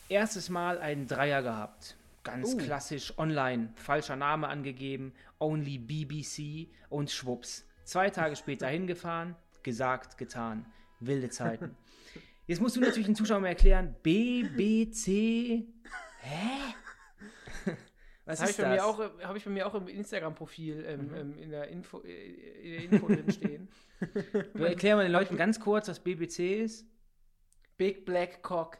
[0.09, 1.95] erstes Mal einen Dreier gehabt.
[2.25, 2.57] Ganz Uh.
[2.57, 3.71] klassisch online.
[3.75, 5.13] Falscher Name angegeben.
[5.39, 7.65] Only BBC und schwupps.
[7.85, 9.35] Zwei Tage später hingefahren.
[9.63, 10.65] Gesagt, getan.
[10.99, 11.77] Wilde Zeiten.
[12.47, 15.65] Jetzt musst du natürlich den Zuschauern erklären, BBC.
[16.19, 16.73] Hä?
[18.25, 18.85] Was Das habe ist ich, bei mir das?
[18.85, 21.15] auch, hab ich bei mir auch im Instagram-Profil ähm, Mhm.
[21.15, 22.09] ähm, in der Info, äh,
[22.63, 23.67] in der Info drin stehen.
[24.55, 26.85] Wir erklären mal den Leuten ganz kurz, was BBC ist.
[27.77, 28.77] Big Black Cock.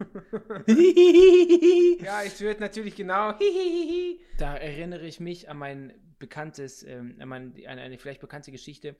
[2.02, 3.34] Ja, ich würde natürlich genau.
[4.38, 8.96] Da erinnere ich mich an mein bekanntes, ähm, an, mein, an eine vielleicht bekannte Geschichte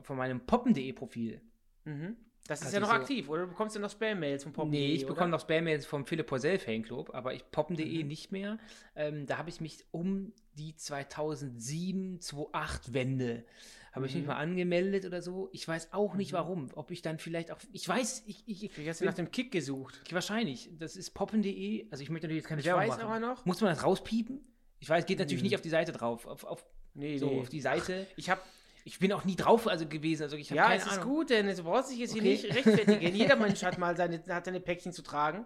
[0.00, 1.40] von meinem poppen.de Profil.
[1.84, 2.16] mhm.
[2.48, 3.42] Das ist Hatte ja noch ich so- aktiv, oder?
[3.42, 4.68] Du bekommst ja noch Spam-Mails von Pop.
[4.68, 8.58] nee, ich bekomme noch Spam-Mails vom Philipp Porzell Fanclub, aber ich poppen.de nicht mehr.
[8.96, 13.44] Ähm, da habe ich mich um die 2007, 2008 Wende
[13.92, 14.28] habe ich mich Mhm.
[14.28, 15.50] mal angemeldet oder so.
[15.52, 16.70] Ich weiß auch nicht warum.
[16.76, 19.52] Ob ich dann vielleicht auch, ich weiß, ich, ich, Ich hast du nach dem Kick
[19.52, 20.00] gesucht.
[20.10, 20.70] wahrscheinlich.
[20.78, 21.88] Das ist poppen.de.
[21.90, 23.02] Also ich möchte natürlich jetzt keine Ich Werbung weiß machen.
[23.02, 23.44] aber noch.
[23.44, 24.40] Muss man das rauspiepen?
[24.80, 25.48] Ich weiß, geht natürlich Mhm.
[25.48, 26.26] nicht auf die Seite drauf.
[26.26, 26.64] Auf, auf,
[26.94, 27.40] Nee, so, nee.
[27.40, 28.06] auf die Seite.
[28.16, 28.40] Ich habe
[28.84, 30.24] Ich bin auch nie drauf also gewesen.
[30.24, 31.14] Also ich Ja, keine es ist Ahnung.
[31.14, 32.20] gut, denn du brauchst dich jetzt Okay.
[32.22, 33.14] hier nicht rechtfertigen.
[33.14, 35.44] Jeder Mensch hat mal seine, hat seine Päckchen zu tragen.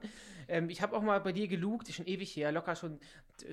[0.49, 2.99] Ähm, ich habe auch mal bei dir gelugt, ist schon ewig her, locker schon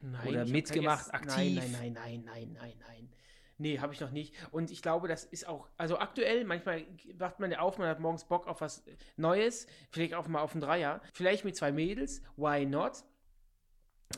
[0.00, 1.56] Nein, Oder mitgemacht, kein- aktiv?
[1.56, 3.08] Nein, nein, nein, nein, nein, nein, nein.
[3.56, 4.34] Nee, habe ich noch nicht.
[4.50, 8.00] Und ich glaube, das ist auch, also aktuell, manchmal wacht man ja auf, man hat
[8.00, 8.84] morgens Bock auf was
[9.16, 13.04] Neues, vielleicht auch mal auf einen Dreier, vielleicht mit zwei Mädels, why not?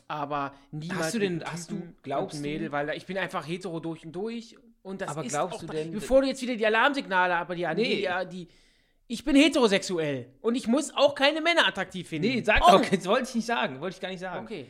[0.08, 4.04] Aber niemals Hast du denn- hast du- glaubst Mädel, weil ich bin einfach hetero durch
[4.04, 7.34] und durch und das Aber ist glaubst du denn- bevor du jetzt wieder die Alarmsignale
[7.36, 8.08] aber die Nee.
[8.08, 8.48] die, die
[9.08, 12.28] ich bin heterosexuell und ich muss auch keine Männer attraktiv finden.
[12.28, 12.72] Nee, sag oh.
[12.72, 14.44] doch, das wollte ich nicht sagen, wollte ich gar nicht sagen.
[14.44, 14.66] Okay.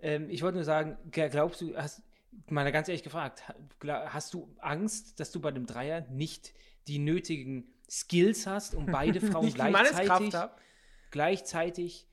[0.00, 2.02] Ähm, ich wollte nur sagen, glaubst du, hast,
[2.48, 3.42] mal ganz ehrlich gefragt,
[3.84, 6.54] hast du Angst, dass du bei dem Dreier nicht
[6.88, 10.34] die nötigen Skills hast, um beide Frauen gleichzeitig,
[11.10, 12.06] gleichzeitig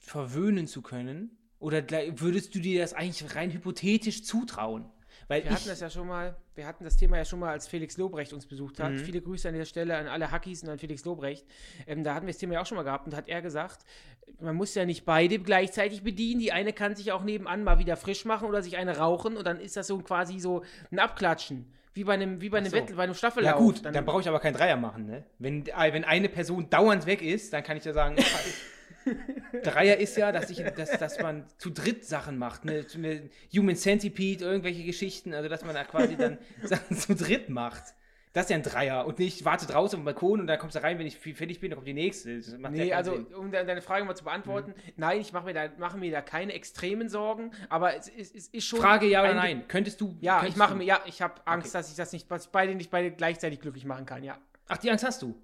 [0.00, 1.36] verwöhnen zu können?
[1.66, 1.82] Oder
[2.20, 4.88] würdest du dir das eigentlich rein hypothetisch zutrauen?
[5.26, 7.66] Weil Wir hatten das ja schon mal, wir hatten das Thema ja schon mal, als
[7.66, 8.92] Felix Lobrecht uns besucht hat.
[8.92, 8.98] Mhm.
[8.98, 11.44] Viele Grüße an dieser Stelle an alle Hackies und an Felix Lobrecht.
[11.88, 13.80] Ähm, da hatten wir das Thema ja auch schon mal gehabt und hat er gesagt,
[14.38, 16.38] man muss ja nicht beide gleichzeitig bedienen.
[16.38, 19.44] Die eine kann sich auch nebenan mal wieder frisch machen oder sich eine rauchen und
[19.44, 21.72] dann ist das so quasi so ein Abklatschen.
[21.94, 22.76] Wie bei einem, wie bei einem so.
[22.76, 23.52] Wettel, bei einem Staffellauf.
[23.52, 25.24] ja gut, dann, brauche ich aber keinen Dreier machen, ne?
[25.40, 28.16] Wenn, äh, wenn eine Person dauernd weg ist, dann kann ich ja sagen,
[29.62, 32.84] Dreier ist ja, dass, ich, dass, dass man zu dritt Sachen macht, ne?
[32.94, 37.82] Eine Human Centipede, irgendwelche Geschichten, also dass man da quasi dann Sachen zu dritt macht.
[38.32, 40.76] Das ist ja ein Dreier und nicht warte draußen auf dem Balkon und dann kommst
[40.76, 42.36] du rein, wenn ich fertig bin, dann kommt die nächste.
[42.36, 43.26] Das Nee, also Sinn.
[43.34, 46.20] um de- deine Frage mal zu beantworten, nein, ich mache mir, da, mache mir da
[46.20, 48.78] keine extremen Sorgen, aber es, ist- es ist schon.
[48.78, 49.64] Frage ja oder ein- nein.
[49.68, 50.14] Könntest du.
[50.20, 51.78] Ja, könntest ich mache mir, ja, ich habe Angst, Okay.
[51.78, 54.36] dass ich das nicht, dass ich beide nicht beide gleichzeitig glücklich machen kann, ja.
[54.68, 55.34] Ach, die Angst hast du.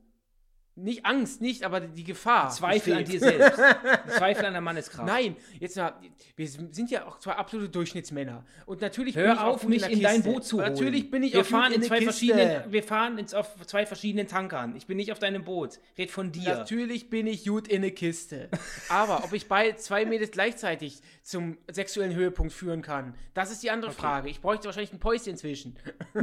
[0.75, 2.49] Nicht Angst, nicht, aber die Gefahr.
[2.49, 3.61] Zweifel an dir selbst.
[4.17, 5.07] Zweifel an der Manneskraft.
[5.07, 5.93] Nein, jetzt mal,
[6.35, 8.43] wir sind ja auch zwei absolute Durchschnittsmänner.
[8.65, 10.23] Und natürlich Hör bin ich auf, mich der in dein.
[10.23, 10.73] Boot zu holen.
[10.73, 12.11] Natürlich bin ich wir fahren in zwei Kiste.
[12.13, 14.75] verschiedenen, Wir fahren ins, auf zwei verschiedenen Tankern.
[14.75, 15.79] Ich bin nicht auf deinem Boot.
[15.99, 16.57] Red von dir.
[16.57, 18.49] Natürlich bin ich gut in eine Kiste.
[18.89, 23.71] Aber ob ich bei zwei Mädels gleichzeitig zum sexuellen Höhepunkt führen kann, das ist die
[23.71, 24.31] andere Frage.
[24.31, 25.77] Ich bräuchte wahrscheinlich ein Päuschen zwischen.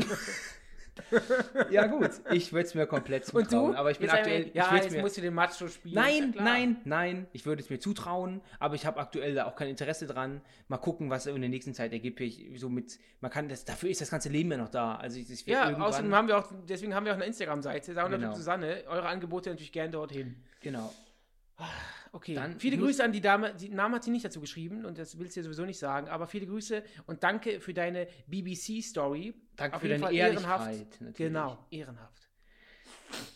[1.71, 2.09] Ja, gut.
[2.31, 3.71] Ich würde es mir komplett Und zutrauen.
[3.73, 3.77] du?
[3.77, 4.51] Aber ich bin Jetzt aktuell.
[4.53, 5.95] Ja, ich jetzt mir, musst du den Macho spielen.
[5.95, 7.27] Nein, Ja, nein, nein.
[7.33, 10.41] Ich würde es mir zutrauen, aber ich habe aktuell da auch kein Interesse dran.
[10.67, 12.19] Mal gucken, was in der nächsten Zeit ergibt.
[12.21, 14.95] Ich, so mit, man kann das, dafür ist das ganze Leben ja noch da.
[14.95, 18.17] Also ich, ich Ja, außerdem haben wir auch, deswegen haben wir auch eine Instagram-Seite, Sauna
[18.17, 18.33] Genau.
[18.33, 18.83] Susanne.
[18.87, 20.35] Eure Angebote natürlich gern dorthin.
[20.61, 20.93] Genau.
[22.11, 23.53] Okay, Dann viele Grüße an die Dame.
[23.53, 26.07] Die Namen hat sie nicht dazu geschrieben und das willst du dir sowieso nicht sagen,
[26.07, 29.33] aber viele Grüße und danke für deine BBC-Story.
[29.55, 31.01] Danke Auf für jeden deine Fall ehrenhaft.
[31.01, 31.15] natürlich.
[31.15, 32.29] Genau, ehrenhaft.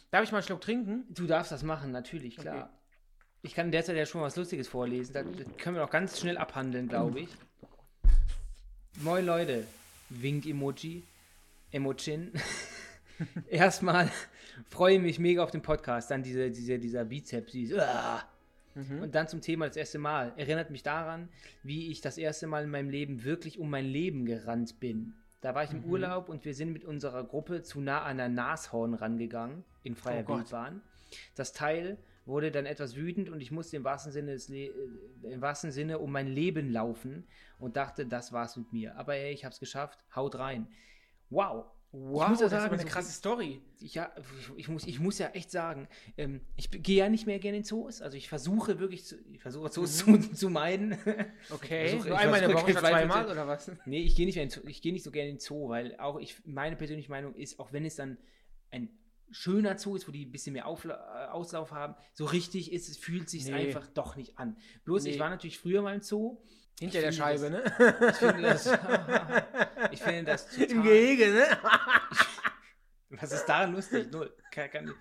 [0.10, 1.06] Darf ich mal einen Schluck trinken?
[1.10, 2.66] Du darfst das machen, natürlich, klar.
[2.66, 2.74] Okay.
[3.44, 5.14] Ich kann derzeit ja schon was Lustiges vorlesen.
[5.14, 5.26] Das
[5.58, 7.30] können wir auch ganz schnell abhandeln, glaube ich.
[9.02, 9.68] Moin Leute,
[10.10, 11.04] Wink-Emoji,
[11.72, 12.32] Emojin.
[13.50, 14.10] Erstmal
[14.70, 16.12] freue mich mega auf den Podcast.
[16.12, 18.24] Dann diese, diese, dieser Bizeps, dieses, ah.
[18.76, 20.34] Und dann zum Thema das erste Mal.
[20.36, 21.30] Erinnert mich daran,
[21.64, 25.14] wie ich das erste Mal in meinem Leben wirklich um mein Leben gerannt bin.
[25.42, 28.30] Da war ich im Urlaub und wir sind mit unserer Gruppe zu nah an der
[28.30, 30.38] Nashorn rangegangen, in freier Oh.
[30.38, 30.82] Wildbahn.
[31.36, 34.72] Das Teil wurde dann etwas wütend und ich musste im wahrsten Sinne, äh,
[35.24, 37.28] im wahrsten Sinne um mein Leben laufen
[37.60, 38.96] und dachte, das war's mit mir.
[38.96, 40.00] Aber ey, ich hab's geschafft.
[40.16, 40.68] Haut rein.
[41.30, 41.66] Wow.
[41.96, 43.62] Wow, das ist sagen, aber eine so- krasse Story.
[43.80, 47.28] ich, ja, ich, ich, muss, ich muss ja echt sagen, ähm, ich gehe ja nicht
[47.28, 48.02] mehr gerne in Zoos.
[48.02, 50.98] Also ich versuche wirklich, zu, ich versuche Zoos zu, zu meiden.
[51.52, 53.72] Okay, Versuch- nur ich einmal in der versuche Woche statt zweimal oder was?
[53.86, 55.70] nee, ich gehe nicht, mehr in, Zoo- ich gehe nicht so gerne in den Zoo,
[55.70, 58.18] weil auch ich, meine persönliche Meinung ist, auch wenn es dann
[58.72, 58.90] ein
[59.30, 62.90] schöner Zoo ist, wo die ein bisschen mehr Aufla äh, Auslauf haben, so richtig ist
[62.90, 63.54] es, fühlt sich Nee.
[63.54, 64.58] einfach doch nicht an.
[64.84, 65.12] Bloß Nee.
[65.12, 66.38] ich war natürlich früher mal im Zoo.
[66.80, 67.64] Hinter der finde Scheibe, ne?
[68.10, 68.66] Ich finde das,
[69.92, 71.46] ich finde das total, Im Gehege, ne?
[73.10, 74.12] Was ist daran lustig?
[74.12, 74.36] Null.
[74.52, 74.94] Kann, kann,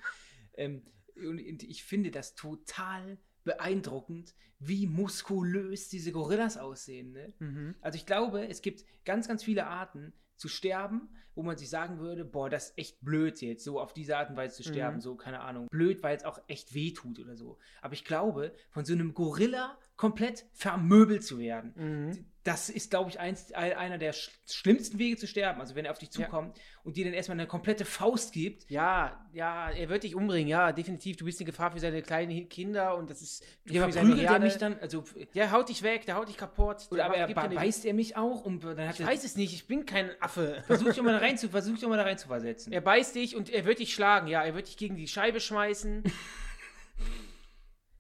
[0.55, 0.83] ähm,
[1.17, 7.13] und, und ich finde das total beeindruckend, wie muskulös diese Gorillas aussehen.
[7.13, 7.35] Ne?
[7.39, 7.75] Mhm.
[7.81, 11.99] Also ich glaube, es gibt ganz, ganz viele Arten zu sterben, wo man sich sagen
[11.99, 14.97] würde, boah, das ist echt blöd jetzt, so auf diese Art und Weise zu sterben,
[14.97, 15.01] Mhm.
[15.01, 17.59] so, keine Ahnung, blöd, weil es auch echt weh tut oder so.
[17.81, 22.25] Aber ich glaube, von so einem Gorilla komplett vermöbelt zu werden, Mhm.
[22.43, 25.61] das ist, glaube ich, eins, ein- einer der sch schlimmsten Wege zu sterben.
[25.61, 26.25] Also wenn er auf dich Ja.
[26.25, 28.69] zukommt und dir dann erstmal eine komplette Faust gibt.
[28.69, 31.17] Ja, ja, er wird dich umbringen, ja, definitiv.
[31.19, 34.41] Du bist eine Gefahr für seine kleinen Kinder und das ist Ja, aber prügelt er
[34.41, 34.77] mich dann?
[34.81, 36.89] Also, Ja, haut dich weg, der haut dich kaputt.
[36.91, 39.55] oder der aber er beißt er mich auch und dann hat Ich weiß es nicht,
[39.55, 40.65] ich bin kein Affe.
[40.67, 42.73] Versuch dich mal da rein zu, versuch dich mal da rein zu versetzen.
[42.73, 45.39] Er beißt dich und er wird dich schlagen, ja, er wird dich gegen die Scheibe
[45.39, 46.03] schmeißen.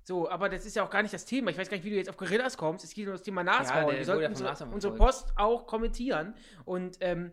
[0.05, 1.51] So, aber das ist ja auch gar nicht das Thema.
[1.51, 2.85] Ich weiß gar nicht, wie du jetzt auf Gorillas kommst.
[2.85, 3.87] Es geht um das Thema Nashorn.
[3.87, 4.95] der Wir ja sollten unsere, Nashorn unsere.
[4.97, 6.35] Post auch kommentieren.
[6.65, 7.33] Und ähm,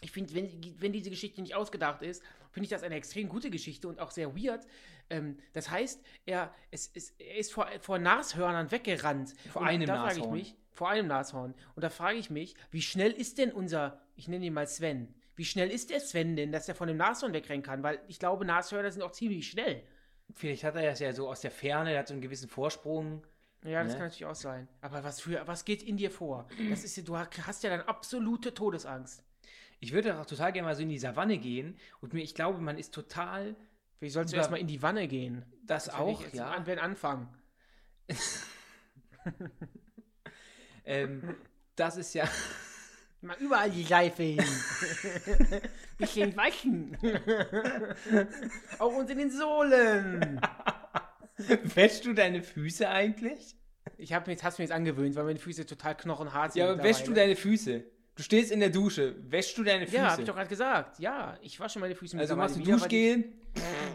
[0.00, 3.50] ich finde, wenn, wenn diese Geschichte nicht ausgedacht ist, finde ich das eine extrem gute
[3.50, 4.66] Geschichte und auch sehr weird.
[5.10, 9.34] Ähm, das heißt, er, es, es, er ist vor, vor Nashörnern weggerannt.
[9.50, 10.36] Vor und einem da frage ich Nashorn.
[10.36, 11.54] mich, vor einem Nashorn.
[11.74, 15.14] Und da frage ich mich, wie schnell ist denn unser, ich nenne ihn mal Sven,
[15.34, 17.82] wie schnell ist der Sven denn, dass er von dem Nashorn wegrennen kann?
[17.82, 19.82] Weil ich glaube, Nashörner sind auch ziemlich schnell.
[20.34, 23.22] Vielleicht hat er das ja so aus der Ferne, der hat so einen gewissen Vorsprung.
[23.64, 23.98] Ja, das Ne?
[23.98, 24.68] kann natürlich auch sein.
[24.80, 26.48] Aber was für, was geht in dir vor?
[26.70, 29.22] Das ist du hast ja dann absolute Todesangst.
[29.78, 32.58] Ich würde auch total gerne mal so in die Savanne gehen und mir, ich glaube,
[32.60, 33.56] man ist total
[34.00, 35.44] Wie sollst du erstmal in die Wanne gehen?
[35.64, 36.50] das Das auch, ja.
[36.50, 37.28] An, wenn anfangen.
[40.84, 41.36] Ähm,
[41.76, 42.24] das ist ja.
[43.22, 44.44] Mal überall die Seife hin.
[45.98, 46.98] Bisschen waschen.
[48.80, 50.40] Auch unter den Sohlen.
[51.62, 53.54] Wäschst du deine Füße eigentlich?
[53.96, 56.60] Ich habe mir hast mir jetzt angewöhnt, weil meine Füße total knochenhart sind.
[56.60, 57.84] Ja, aber wäschst du deine Füße?
[58.14, 59.16] Du stehst in der Dusche.
[59.30, 59.96] Wäschst du deine Füße?
[59.96, 60.98] Ja, habe ich doch gerade gesagt.
[60.98, 63.32] Ja, ich wasche meine Füße also machst du Duschgel?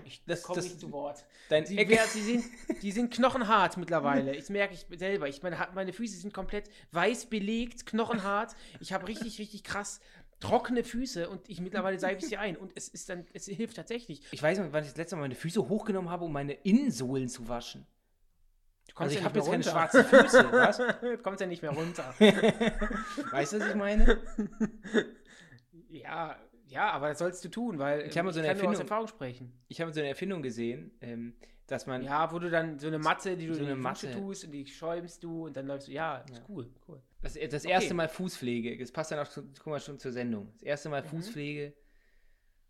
[0.06, 1.23] Ich Das- komme das- nicht zu Wort.
[1.49, 2.43] Dein Die, die, sind,
[2.82, 4.36] die sind knochenhart mittlerweile.
[4.36, 5.27] Ich merke ich selber.
[5.27, 8.56] Ich meine, meine Füße sind komplett weiß belegt, knochenhart.
[8.80, 9.99] Ich habe richtig, richtig krass
[10.39, 12.58] trockene Füße und ich mittlerweile seife ich sie ein.
[12.58, 14.21] Und es ist dann, es hilft tatsächlich.
[14.32, 17.27] Ich weiß nicht, wann ich das letzte Mal meine Füße hochgenommen habe, um meine Innensohlen
[17.27, 17.86] zu waschen.
[19.05, 19.71] Also ich ja habe jetzt mehr keine runter.
[19.71, 20.77] schwarzen Füße, was?
[21.01, 22.13] Du kommst ja nicht mehr runter.
[23.31, 24.17] Weißt du, was ich meine?
[25.89, 26.36] ja,
[26.69, 28.81] Ja, aber das sollst du tun, weil Ich habe so eine kann nur aus Erfindung-
[28.81, 29.53] Erfahrung sprechen.
[29.67, 31.33] Ich habe so eine Erfindung gesehen, ähm,
[31.67, 32.03] dass man.
[32.03, 34.12] Ja, wo du dann so eine Matze, die du So in die Matte.
[34.12, 35.91] tust und die schäumst du und dann läufst du.
[35.93, 37.01] Ja, ist cool, cool.
[37.21, 37.71] Das, das Okay.
[37.73, 40.49] erste Mal Fußpflege, das passt dann auch, guck mal, schon zur Sendung.
[40.55, 40.91] Das erste Mhm.
[40.91, 41.73] Mal Fußpflege.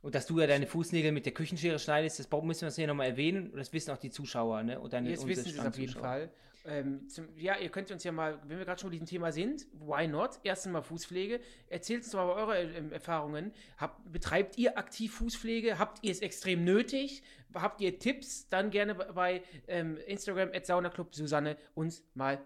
[0.01, 2.88] Und dass du ja deine Fußnägel mit der Küchenschere schneidest, das müssen wir uns hier
[2.88, 3.49] nochmal erwähnen.
[3.49, 4.79] Und das wissen auch die Zuschauer, ne?
[4.79, 5.93] Und deine, Jetzt wissen sie es auf jeden.
[5.93, 6.29] Fall.
[6.65, 9.31] Ähm, zum, ja, ihr könnt uns ja mal, wenn wir gerade schon bei diesem Thema
[9.31, 10.31] sind, why not?
[10.43, 11.39] Erstens mal Fußpflege.
[11.69, 13.53] Erzählt uns doch mal eure ähm, Erfahrungen.
[13.77, 15.79] Habt, betreibt ihr aktiv Fußpflege?
[15.79, 17.23] Habt ihr es extrem nötig?
[17.53, 18.49] Habt ihr Tipps?
[18.49, 22.39] Dann gerne bei- bei ähm, Instagram at Saunaclub Susanne uns mal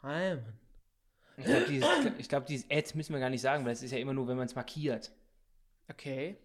[0.00, 0.44] schreiben.
[1.36, 1.88] Ich glaube, dieses,
[2.18, 4.28] ich glaub, dieses Ad müssen wir gar nicht sagen, weil das ist ja immer nur,
[4.28, 5.10] wenn man es markiert.
[5.90, 6.36] Okay.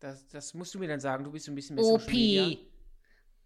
[0.00, 1.24] Das, das musst du mir dann sagen.
[1.24, 2.58] Du bist ein bisschen mehr Social Media.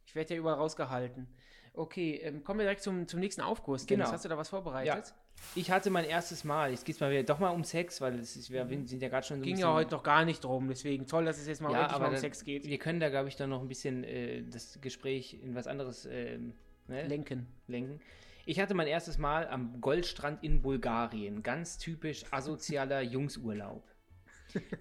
[0.05, 1.27] Ich werde ja überall rausgehalten.
[1.75, 3.87] Okay, ähm, kommen wir direkt zum, zum nächsten Aufkurs.
[3.87, 4.11] Genau.
[4.11, 5.15] Hast du da was vorbereitet?
[5.55, 8.19] Ich hatte mein erstes Mal, jetzt geht es mal wieder doch mal um Sex, weil
[8.19, 10.69] es ist, wir sind ja gerade schon so Ging ja heute noch gar nicht drum,
[10.69, 12.67] deswegen toll, dass es jetzt mal Ja, aber mal um Sex geht.
[12.67, 16.07] Wir können da, glaube ich, dann noch ein bisschen äh, das Gespräch in was anderes
[16.11, 16.53] ähm,
[16.87, 17.07] ne?
[17.07, 17.47] Lenken.
[17.67, 18.01] lenken.
[18.45, 21.43] Ich hatte mein erstes Mal am Goldstrand in Bulgarien.
[21.43, 23.83] Ganz typisch asozialer Jungsurlaub.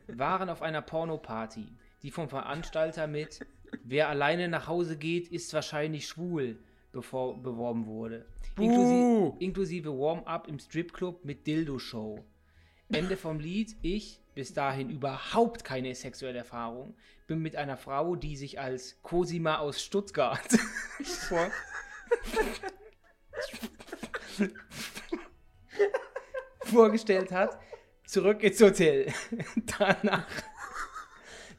[0.08, 1.68] Waren auf einer Pornoparty,
[2.04, 3.40] die vom Veranstalter mit
[3.84, 6.60] Wer alleine nach Hause geht, ist wahrscheinlich schwul
[6.92, 8.26] bevor, beworben wurde.
[8.58, 12.24] Inklusive, inklusive Warm-up im Stripclub mit Dildo-Show.
[12.90, 16.96] Ende vom Lied, ich, bis dahin überhaupt keine sexuelle Erfahrung,
[17.28, 20.46] bin mit einer Frau, die sich als Cosima aus Stuttgart
[21.04, 21.50] vor,
[26.66, 27.58] vorgestellt hat,
[28.12, 29.14] zurück ins Hotel.
[29.80, 30.28] Danach,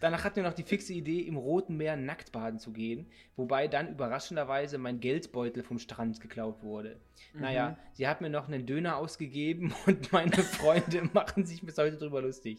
[0.03, 3.69] danach hatten wir noch die fixe Idee, im Roten Meer nackt baden zu gehen, wobei
[3.69, 7.01] dann überraschenderweise mein Geldbeutel vom Strand geklaut wurde.
[7.35, 11.97] Naja, sie hat mir noch einen Döner ausgegeben und meine Freunde machen sich bis heute
[11.97, 12.59] drüber lustig.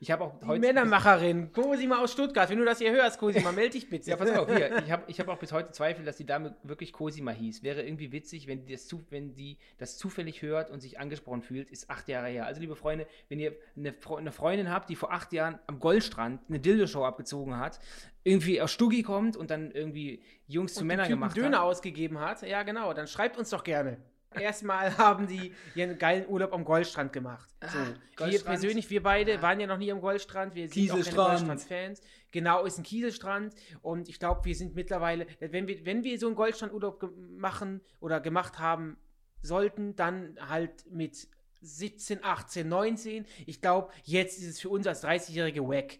[0.00, 0.60] Ich habe auch Die heute.
[0.60, 2.48] Männermacherin, Cosima aus Stuttgart.
[2.48, 4.10] Wenn du das hier hörst, Cosima, melde dich bitte.
[4.10, 4.82] Ja, pass auf, hier.
[4.84, 7.62] Ich habe ich hab auch bis heute Zweifel, dass die Dame wirklich Cosima hieß.
[7.62, 11.70] Wäre irgendwie witzig, wenn die, das wenn die das zufällig hört und sich angesprochen fühlt,
[11.70, 12.46] ist acht Jahre her.
[12.46, 16.40] Also, liebe Freunde, wenn ihr eine, eine Freundin habt, die vor acht Jahren am Goldstrand
[16.48, 17.80] eine Dildo-Show abgezogen hat,
[18.22, 21.58] irgendwie aus Stuggi kommt und dann irgendwie Jungs zu und Männern den Typen gemacht Döner
[21.58, 21.64] hat.
[21.64, 23.98] ausgegeben hat, ja genau, dann schreibt uns doch gerne.
[24.36, 27.48] Erstmal haben die ihren geilen Urlaub am Goldstrand gemacht.
[27.62, 27.78] So.
[27.78, 28.44] wir Goldstrand.
[28.44, 30.54] persönlich, wir beide waren ja noch nie am Goldstrand.
[30.54, 31.28] Wir sind auch keine Kieselstrand.
[31.28, 32.00] Goldstrand-Fans.
[32.32, 33.54] Genau, ist ein Kieselstrand.
[33.82, 38.20] Und ich glaube, wir sind mittlerweile, wenn wir, wenn wir so einen Goldstrandurlaub machen oder
[38.20, 38.96] gemacht haben
[39.40, 41.28] sollten, dann halt mit
[41.60, 43.26] 17, 18, 19.
[43.46, 45.98] Ich glaube, jetzt ist es für uns als 30-Jährige wack.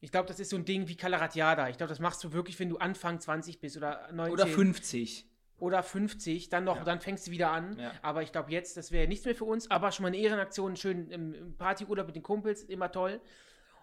[0.00, 1.68] Ich glaube, das ist so ein Ding wie Calaratiada.
[1.68, 5.26] Ich glaube, das machst du wirklich, wenn du Anfang 20 bist oder 19 Oder 50.
[5.58, 6.84] oder 50, dann noch, Ja.
[6.84, 7.78] dann fängst du wieder an.
[7.78, 7.92] Ja.
[8.00, 9.70] Aber ich glaube jetzt, das wäre nichts mehr für uns.
[9.70, 13.20] Aber schon mal eine Ehrenaktion, schön im, Partyurlaub mit den Kumpels, immer toll.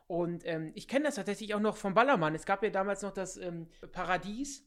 [0.08, 2.34] Und ähm, ich kenne das tatsächlich auch noch vom Ballermann.
[2.34, 4.67] Es gab ja damals noch das ähm, Paradies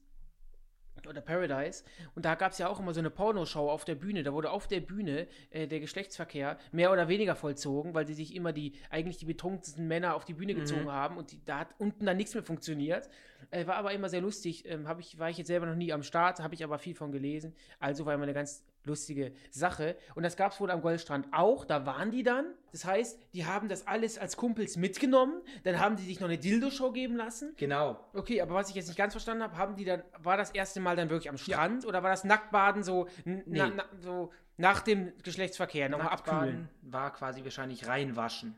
[1.09, 1.85] oder Paradise.
[2.14, 4.22] Und da gab es ja auch immer so eine Pornoshow auf der Bühne.
[4.22, 8.35] Da wurde auf der Bühne äh, der Geschlechtsverkehr mehr oder weniger vollzogen, weil sie sich
[8.35, 11.68] immer die, eigentlich die betrunkensten Männer auf die Bühne gezogen haben und die, da hat
[11.79, 13.09] unten dann nichts mehr funktioniert.
[13.50, 14.64] Äh, war aber immer sehr lustig.
[14.66, 17.12] Ähm, ich, war ich jetzt selber noch nie am Start, habe ich aber viel von
[17.12, 17.55] gelesen.
[17.79, 19.97] Also war immer eine ganz lustige Sache.
[20.14, 21.64] Und das gab es wohl am Goldstrand auch.
[21.64, 22.47] Da waren die dann.
[22.73, 25.43] Das heißt, die haben das alles als Kumpels mitgenommen.
[25.64, 27.55] Dann haben die sich noch eine Dildo-Show geben lassen.
[27.57, 27.99] Genau.
[28.14, 30.81] Okay, aber was ich jetzt nicht ganz verstanden habe, haben die dann, war das erste
[30.81, 33.73] Mal dann wirklich am Strand oder war das Nacktbaden so, n- na, Nee.
[33.77, 36.38] na, so nach dem Geschlechtsverkehr nochmal abkühlen?
[36.40, 38.55] Nacktbaden war quasi wahrscheinlich reinwaschen.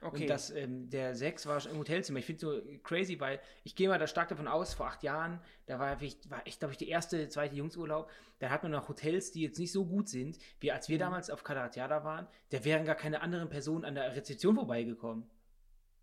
[0.00, 0.22] Okay.
[0.22, 2.20] Und das, ähm, der Sex war im Hotelzimmer.
[2.20, 5.40] Ich finde so crazy, weil ich gehe mal da stark davon aus, vor acht Jahren,
[5.66, 8.08] da war ich, war ich glaube ich, der erste, zweite Jungsurlaub,
[8.38, 11.00] da hat man noch Hotels, die jetzt nicht so gut sind, wie als wir Mhm.
[11.00, 15.28] damals auf Calaratiada waren, da wären gar keine anderen Personen an der Rezeption vorbeigekommen.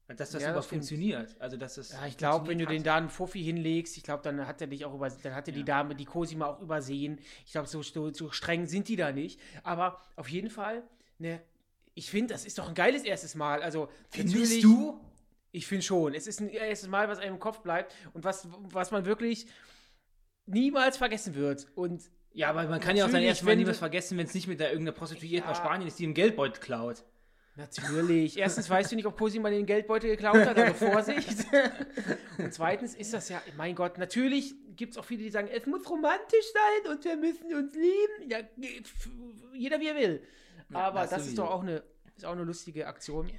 [0.07, 1.35] Dass das Ja, das funktioniert.
[1.39, 4.21] Also, dass das ja, ich glaube, wenn du den da einen Fuffi hinlegst, ich glaube,
[4.21, 5.65] dann hat er dich auch über, dann hatte die Ja.
[5.65, 7.19] Dame, die Cosima auch übersehen.
[7.45, 9.39] Ich glaube, so, so, so streng sind die da nicht.
[9.63, 10.83] Aber auf jeden Fall,
[11.17, 11.41] ne,
[11.95, 13.63] ich finde, das ist doch ein geiles erstes Mal.
[13.63, 14.99] Also, Findest du?
[15.51, 16.13] Ich finde schon.
[16.13, 19.47] Es ist ein erstes Mal, was einem im Kopf bleibt und was, was man wirklich
[20.45, 21.67] niemals vergessen wird.
[21.75, 22.03] Und
[22.33, 24.47] Ja, aber man kann ja auch sein erstes Mal wenn niemals vergessen, wenn es nicht
[24.47, 25.51] mit der irgendeiner Prostituierten Ja.
[25.51, 27.03] aus Spanien ist, die im Geldbeutel klaut.
[27.55, 28.37] Natürlich.
[28.37, 31.45] Erstens weißt du nicht, ob Cosima den Geldbeutel geklaut hat, also Vorsicht.
[32.37, 35.65] Und zweitens ist das ja, mein Gott, natürlich gibt es auch viele, die sagen, es
[35.65, 38.29] muss romantisch sein und wir müssen uns lieben.
[38.29, 38.39] Ja,
[39.53, 40.21] jeder wie er will.
[40.75, 41.83] Ja, Aber das das, ist doch auch eine,
[42.15, 43.29] ist auch eine lustige Aktion.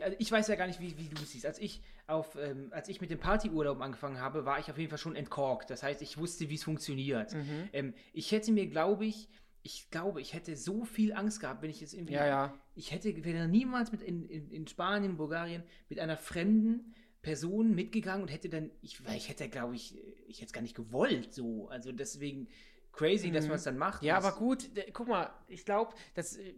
[0.00, 1.46] Also ich weiß ja gar nicht, wie, wie du es siehst.
[1.46, 4.90] Als ich, auf, ähm, als ich mit dem Partyurlaub angefangen habe, war ich auf jeden
[4.90, 5.70] Fall schon entkorkt.
[5.70, 7.34] Das heißt, ich wusste, wie es funktioniert.
[7.34, 7.68] Mhm.
[7.72, 9.28] Ähm, ich hätte mir, glaube ich,
[9.62, 12.14] ich glaube, ich hätte so viel Angst gehabt, wenn ich jetzt irgendwie.
[12.14, 12.54] Ja, ja.
[12.74, 18.22] Ich hätte wäre niemals mit in, in, in Spanien, Bulgarien mit einer fremden Person mitgegangen
[18.22, 19.96] und hätte dann, ich, weil ich hätte, glaube ich,
[20.28, 21.68] ich hätte es gar nicht gewollt, so.
[21.68, 22.48] Also deswegen
[22.94, 23.48] crazy, dass Mhm.
[23.50, 24.02] man es dann macht.
[24.02, 25.94] Ja, aber gut, guck mal, ich glaube,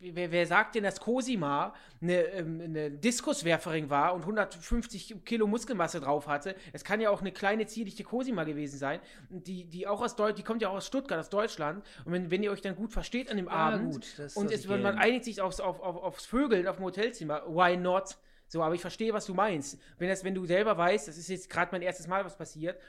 [0.00, 6.00] wer, wer sagt denn, dass Cosima eine, ähm, eine Diskuswerferin war und 150 Kilo Muskelmasse
[6.00, 6.54] drauf hatte?
[6.72, 10.38] Es kann ja auch eine kleine, zierliche Cosima gewesen sein, die, die auch aus Deutschland,
[10.38, 11.84] die kommt ja auch aus Stuttgart, aus Deutschland.
[12.04, 14.50] Und wenn, wenn ihr euch dann gut versteht an dem Ja, Abend gut, das und
[14.50, 18.16] es, man, einigt sich aufs, auf, auf, aufs Vögeln auf dem Hotelzimmer, why not?
[18.48, 19.78] So, aber ich verstehe, was du meinst.
[19.98, 22.80] Wenn, das, wenn du selber weißt, das ist jetzt gerade mein erstes Mal, was passiert,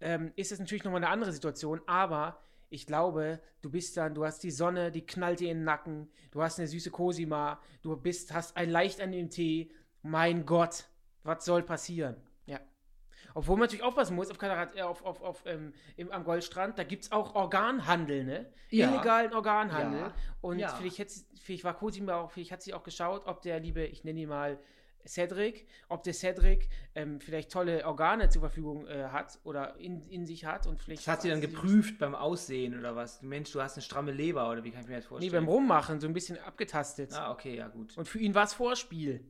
[0.00, 2.40] ähm, ist es natürlich nochmal eine andere Situation, aber
[2.70, 6.08] ich glaube, du bist dann, du hast die Sonne, die knallt dir in den Nacken,
[6.30, 9.72] du hast eine süße Cosima, du bist, hast ein Leicht an dem Tee.
[10.02, 10.84] Mein Gott,
[11.24, 12.16] was soll passieren?
[12.46, 12.60] Ja.
[13.34, 16.84] Obwohl man natürlich aufpassen muss, auf, äh, auf, auf, auf, ähm, im, am Goldstrand, da
[16.84, 18.52] gibt es auch Organhandel, ne?
[18.70, 18.88] Ja.
[18.88, 20.00] Illegalen Organhandel.
[20.00, 20.14] Ja.
[20.40, 20.68] Und Ja.
[20.68, 24.20] vielleicht, vielleicht war Cosima auch, vielleicht hat sie auch geschaut, ob der liebe, ich nenne
[24.20, 24.58] ihn mal
[25.06, 30.26] Cedric, ob der Cedric ähm, vielleicht tolle Organe zur Verfügung äh, hat oder in, in
[30.26, 31.02] sich hat und vielleicht.
[31.02, 33.22] Das hat sie dann geprüft beim Aussehen oder was?
[33.22, 35.32] Mensch, du hast eine stramme Leber oder wie kann ich mir das Nee, vorstellen?
[35.32, 37.12] beim Rummachen so ein bisschen abgetastet.
[37.14, 37.96] Ah, okay, ja, gut.
[37.96, 39.24] Und für ihn war es Vorspiel.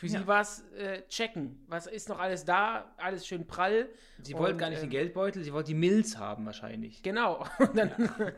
[0.00, 0.20] Für Ja.
[0.20, 1.62] sie war es äh, checken.
[1.66, 2.90] Was ist noch alles da?
[2.96, 3.86] Alles schön prall.
[4.22, 7.02] Sie wollte gar nicht ähm, den Geldbeutel, sie wollte die Milz haben wahrscheinlich.
[7.02, 7.44] Genau.
[7.74, 7.92] Dann,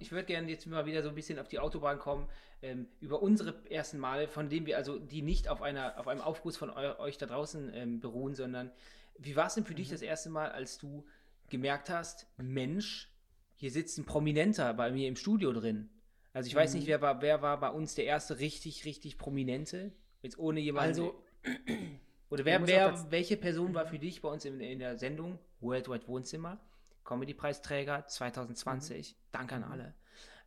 [0.00, 2.28] Ich würde gerne jetzt mal wieder so ein bisschen auf die Autobahn kommen,
[2.60, 6.22] ähm, über unsere ersten Male, von denen wir also, die nicht auf, einer, auf einem
[6.22, 8.72] Aufguss von eu euch da draußen ähm, beruhen, sondern
[9.16, 9.76] wie war es denn für Mhm.
[9.76, 11.06] dich das erste Mal, als du
[11.50, 13.12] gemerkt hast, Mensch,
[13.54, 15.88] hier sitzt ein Prominenter bei mir im Studio drin?
[16.32, 16.58] Also ich Mhm.
[16.58, 19.92] weiß nicht, wer war, wer war bei uns der erste richtig, richtig Prominente?
[20.22, 20.88] Jetzt ohne jemanden.
[20.88, 21.24] also,
[22.30, 26.06] Oder wer, wer, welche Person war für dich bei uns in, in der Sendung Worldwide
[26.06, 26.60] Wohnzimmer?
[27.04, 29.16] Comedy-Preisträger 2020.
[29.32, 29.94] Danke an alle.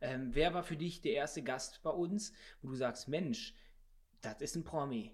[0.00, 2.32] Ähm, wer war für dich der erste Gast bei uns,
[2.62, 3.54] wo du sagst, Mensch,
[4.22, 5.12] das ist ein Promi.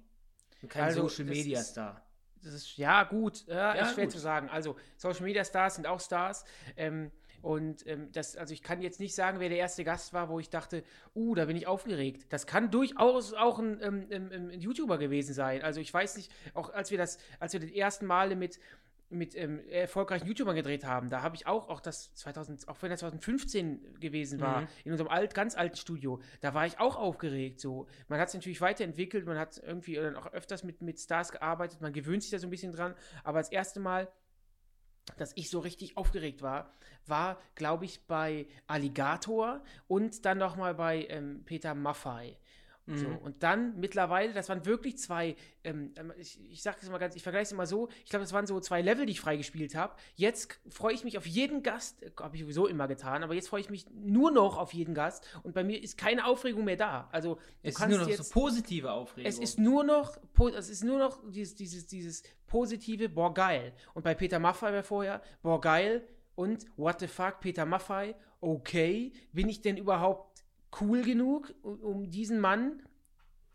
[0.63, 2.07] Und kein Also, Social Media ist- Star.
[2.43, 3.47] das ist, ja, gut.
[3.47, 4.13] Ja, Ja, ist schwer gut.
[4.13, 4.49] zu sagen.
[4.49, 6.45] Also, Social Media Stars sind auch Stars.
[6.77, 7.11] Ähm,
[7.43, 10.39] und ähm, das, also ich kann jetzt nicht sagen, wer der erste Gast war, wo
[10.39, 10.83] ich dachte,
[11.15, 12.27] uh, da bin ich aufgeregt.
[12.31, 15.63] Das kann durchaus auch ein, ähm, ähm, ähm, ein YouTuber gewesen sein.
[15.63, 18.59] Also ich weiß nicht, auch als wir das, als wir die ersten Male mit
[19.13, 22.91] mit ähm, erfolgreichen YouTubern gedreht haben, da habe ich auch, auch das 2000, auch wenn
[22.91, 24.69] das 2015 gewesen war, Mhm.
[24.85, 27.59] in unserem alt, ganz alten Studio, da war ich auch aufgeregt.
[27.59, 31.33] So, man hat es natürlich weiterentwickelt, man hat irgendwie dann auch öfters mit, mit Stars
[31.33, 34.07] gearbeitet, man gewöhnt sich da so ein bisschen dran, aber das erste Mal,
[35.17, 36.73] dass ich so richtig aufgeregt war,
[37.07, 42.37] war, glaube ich, bei Alligator und dann nochmal bei ähm, Peter Maffei.
[42.93, 43.19] So, Mhm.
[43.19, 47.15] und dann mittlerweile, das waren wirklich zwei, ähm, ähm, ich, ich sage es mal ganz,
[47.15, 49.75] ich vergleiche es immer so, ich glaube, das waren so zwei Level, die ich freigespielt
[49.75, 49.95] habe.
[50.17, 53.61] Jetzt freue ich mich auf jeden Gast, habe ich sowieso immer getan, aber jetzt freue
[53.61, 57.09] ich mich nur noch auf jeden Gast und bei mir ist keine Aufregung mehr da.
[57.13, 59.29] Also Es ist nur noch jetzt, so positive Aufregung.
[59.29, 60.17] es ist nur noch,
[60.57, 63.73] es ist nur noch dieses, dieses, dieses positive, boah, geil.
[63.95, 66.05] Und bei Peter Maffei war vorher, boah, geil.
[66.35, 70.30] Und what the fuck, Peter Maffei, okay, bin ich denn überhaupt
[70.81, 72.83] cool genug, um, diesen Mann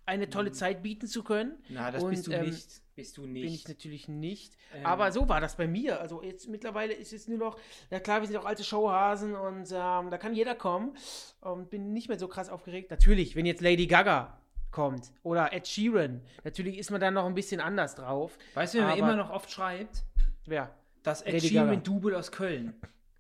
[0.06, 1.58] eine tolle Zeit bieten zu können?
[1.70, 2.82] Na, das Und, bist du ähm, nicht.
[2.96, 3.44] Bist du nicht.
[3.44, 4.56] Bin ich natürlich nicht.
[4.74, 6.00] Ähm, Aber so war das bei mir.
[6.00, 9.70] Also jetzt mittlerweile ist es nur noch, na klar, wir sind auch alte Showhasen und
[9.72, 10.96] ähm, da kann jeder kommen.
[11.42, 12.92] Und bin nicht mehr so krass aufgeregt.
[12.92, 14.40] Natürlich, wenn jetzt Lady Gaga
[14.72, 18.38] kommt oder Ed Sheeran, natürlich ist man dann noch ein bisschen anders drauf.
[18.54, 20.04] Weißt du, wer mir immer noch oft schreibt?
[20.46, 20.74] Wer?
[21.04, 21.82] Das Ed Lady Sheeran Gaga.
[21.82, 22.76] Double aus Köln.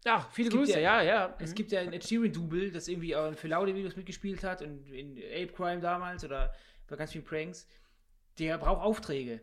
[0.05, 1.35] Ja, viele Es Grüße, ja- ja, ja.
[1.39, 1.55] Es Mhm.
[1.55, 4.87] gibt ja ein Ed Double, das irgendwie auch in für laude Videos mitgespielt hat und
[4.91, 6.53] in Ape Crime damals oder
[6.87, 7.67] bei ganz vielen Pranks.
[8.37, 9.41] Der braucht Aufträge.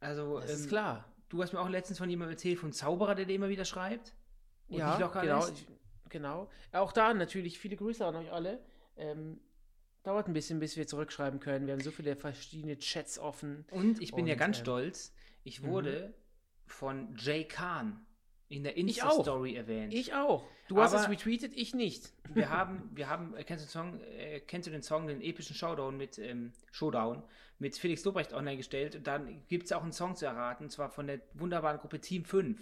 [0.00, 1.12] Also, Das ist ähm, klar.
[1.28, 4.14] du hast mir auch letztens von jemandem erzählt, von Zauberer, der dir immer wieder schreibt.
[4.68, 5.46] und Ja, genau.
[5.48, 5.66] Ich,
[6.08, 6.50] genau.
[6.72, 8.60] Auch da natürlich viele Grüße an euch alle.
[8.96, 9.40] Ähm,
[10.02, 11.66] dauert ein bisschen, bis wir zurückschreiben können.
[11.66, 13.66] Wir haben so viele verschiedene Chats offen.
[13.70, 15.12] Und ich bin ja Und, ganz ähm, stolz,
[15.44, 15.66] ich mhm.
[15.68, 16.14] wurde
[16.64, 18.05] von Jay Khan
[18.48, 19.92] in der Insta-Story erwähnt.
[19.92, 20.44] Ich auch.
[20.68, 22.12] Du hast es Aber- retweetet, ich nicht.
[22.34, 25.20] wir haben, wir haben, äh, kennst du den Song, äh, kennst du den Song, den
[25.20, 27.22] epischen Showdown mit ähm, Showdown
[27.58, 30.70] mit Felix Lobrecht online gestellt und dann gibt es auch einen Song zu erraten, und
[30.70, 32.60] zwar von der wunderbaren Gruppe Team 5.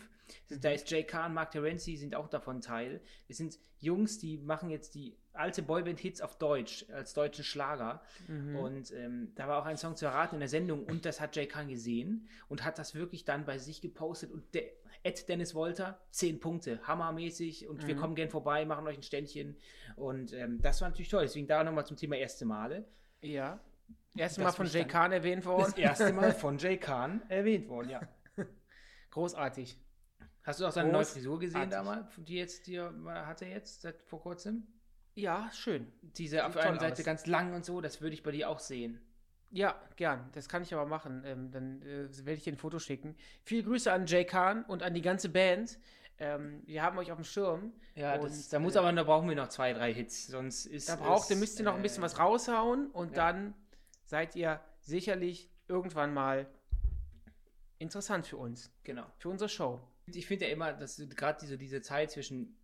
[0.49, 3.01] Da ist Jay Khan, Mark Terenzi sind auch davon Teil.
[3.29, 8.01] Es sind Jungs, die machen jetzt die alte Boyband-Hits auf Deutsch, als deutschen Schlager.
[8.28, 8.57] Mhm.
[8.57, 11.35] Und ähm, da war auch ein Song zu erraten in der Sendung und das hat
[11.37, 14.64] Jay Khan gesehen und hat das wirklich dann bei sich gepostet und der
[15.05, 18.00] Ed Dennis Wolter, 10 Punkte, hammermäßig und wir Mhm.
[18.00, 19.57] kommen gern vorbei, machen euch ein Ständchen
[19.96, 21.22] und ähm, das war natürlich toll.
[21.22, 22.84] Deswegen da nochmal zum Thema erste Male.
[23.20, 23.61] Ja.
[24.16, 25.64] Erste Mal von Jay Khan erwähnt worden.
[25.64, 28.00] Das erste Mal von Jay Khan erwähnt worden, ja.
[29.11, 29.78] Großartig.
[30.42, 31.05] Hast du auch seine neue.
[31.05, 32.92] Frisur gesehen damals, die jetzt die er
[33.26, 34.66] hatte jetzt seit vor kurzem?
[35.14, 35.92] Ja, schön.
[36.02, 37.05] Diese auf Sieht der toll einen Seite aus.
[37.07, 39.00] ganz lang und so, das würde ich bei dir auch sehen.
[39.55, 40.28] Ja, gern.
[40.32, 41.22] Das kann ich aber machen.
[41.24, 43.14] Ähm, dann äh, werde ich dir ein Foto schicken.
[43.44, 45.78] Viele Grüße an Jay Khan und an die ganze Band.
[46.18, 47.72] Ähm, wir haben euch auf dem Schirm.
[47.94, 50.66] Ja, Und, das, da muss äh, aber, da brauchen wir noch zwei, drei Hits, sonst
[50.66, 53.30] ist Da braucht es, ihr, müsst ihr noch ein bisschen äh, was raushauen und ja.
[53.30, 53.55] dann
[54.05, 56.46] seid ihr sicherlich irgendwann mal
[57.78, 59.07] interessant für uns, Genau.
[59.18, 59.80] für unsere Show.
[60.07, 62.57] Ich finde ja immer, dass gerade diese, diese Zeit zwischen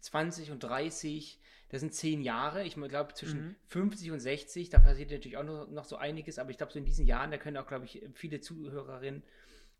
[0.00, 2.64] 20 und 30, das sind zehn Jahre.
[2.64, 3.56] Ich glaube, zwischen Mhm.
[3.66, 6.78] 50 und 60, da passiert natürlich auch noch, noch so einiges, aber ich glaube, so
[6.78, 9.22] in diesen Jahren, da können auch, glaube ich, viele Zuhörerinnen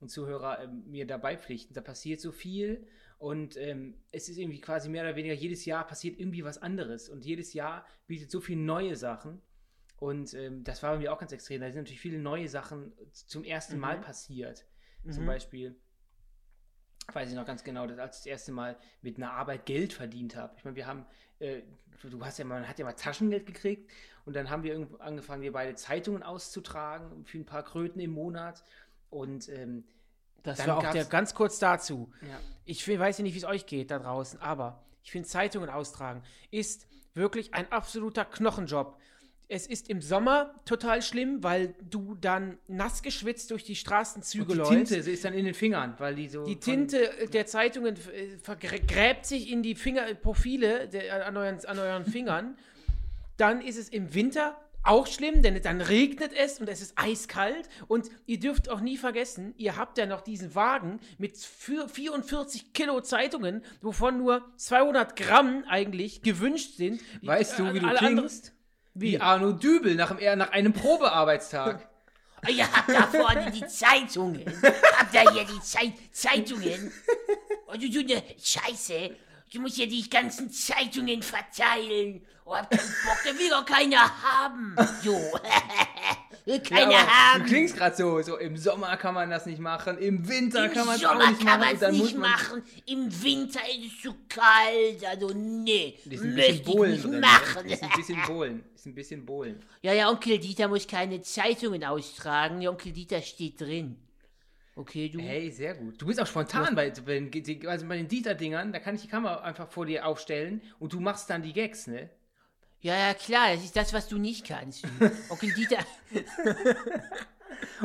[0.01, 1.74] und Zuhörer ähm, mir dabei pflichten.
[1.74, 2.87] Da passiert so viel
[3.18, 7.09] und ähm, es ist irgendwie quasi mehr oder weniger jedes Jahr passiert irgendwie was anderes
[7.09, 9.41] und jedes Jahr bietet so viele neue Sachen.
[9.99, 11.62] Und ähm, das war bei mir auch ganz extrem.
[11.62, 13.80] Da sind natürlich viele neue Sachen zum ersten Mhm.
[13.80, 14.66] Mal passiert.
[15.09, 15.26] Zum Mhm.
[15.28, 15.76] Beispiel,
[17.12, 19.93] weiß ich noch ganz genau, dass als ich das erste Mal mit einer Arbeit Geld
[19.95, 20.55] verdient habe.
[20.59, 21.07] Ich meine, wir haben,
[21.39, 21.62] äh,
[22.03, 23.91] du hast ja mal, man hat ja mal Taschengeld gekriegt
[24.24, 28.12] und dann haben wir irgendwo angefangen, wir beide Zeitungen auszutragen für ein paar Kröten im
[28.12, 28.62] Monat.
[29.11, 29.84] Und ähm,
[30.43, 32.12] Das Dann war auch der ganz kurz dazu.
[32.22, 35.70] ja, Ich weiß ja nicht, wie es euch geht da draußen, aber ich finde Zeitungen
[35.70, 38.99] austragen ist wirklich ein absoluter Knochenjob.
[39.49, 44.53] Es ist im Sommer total schlimm, weil du dann nass geschwitzt durch die Straßenzüge und
[44.53, 44.72] die läufst.
[44.72, 46.44] Tinte sie ist dann in den Fingern, weil die so.
[46.44, 51.78] Die Tinte äh, der Zeitungen äh, vergräbt sich in die Fingerprofile der, an, euren, an
[51.78, 52.57] euren Fingern.
[53.36, 57.68] Dann ist es im Winter auch schlimm, denn dann regnet es und es ist eiskalt.
[57.88, 62.72] Und ihr dürft auch nie vergessen, ihr habt ja noch diesen Wagen mit für 44
[62.72, 67.01] Kilo Zeitungen, wovon nur 200 Gramm eigentlich gewünscht sind.
[67.22, 68.53] Weißt du, wie du klingst?
[68.99, 69.20] Wie?
[69.20, 71.86] Arno Dübel nach, dem- nach einem Probearbeitstag.
[72.49, 74.44] Ihr habt da vorne die Zeitungen.
[74.97, 76.92] Habt ihr hier die Zeit Zeitungen?
[77.66, 79.16] Und du, du, ne, Scheiße.
[79.53, 82.24] Du musst ja die ganzen Zeitungen verteilen.
[82.44, 84.76] Oh, hab keinen Bock, da will doch keiner haben.
[85.03, 85.16] So.
[86.47, 87.42] will keiner Ja, haben.
[87.42, 90.72] Du klingst gerade so, so im Sommer kann man das nicht machen, im Winter Im
[90.72, 91.76] kann man es auch Sommer nicht kann machen.
[91.80, 92.62] dann muss nicht man- machen.
[92.86, 95.05] Im Winter ist es zu kalt.
[95.07, 95.94] Also, nee.
[96.09, 97.20] Ist ein Möchte bisschen ich Bohlen nicht drin.
[97.20, 97.66] Machen.
[97.68, 98.64] Ist ein bisschen Bohlen.
[98.74, 99.62] Ist ein bisschen Bohlen.
[99.82, 102.61] Ja, ja, Onkel Dieter muss keine Zeitungen austragen.
[102.61, 103.97] Der Onkel Dieter steht drin.
[104.78, 105.18] Okay, du.
[105.20, 106.01] Hey, sehr gut.
[106.01, 109.09] Du bist auch spontan bei, bei, den- also bei den Dieter-Dingern, da kann ich die
[109.09, 112.11] Kamera einfach vor dir aufstellen und du machst dann die Gags, ne?
[112.87, 114.84] Ja, ja, klar, das ist das, was du nicht kannst.
[115.28, 115.78] Onkel Dieter.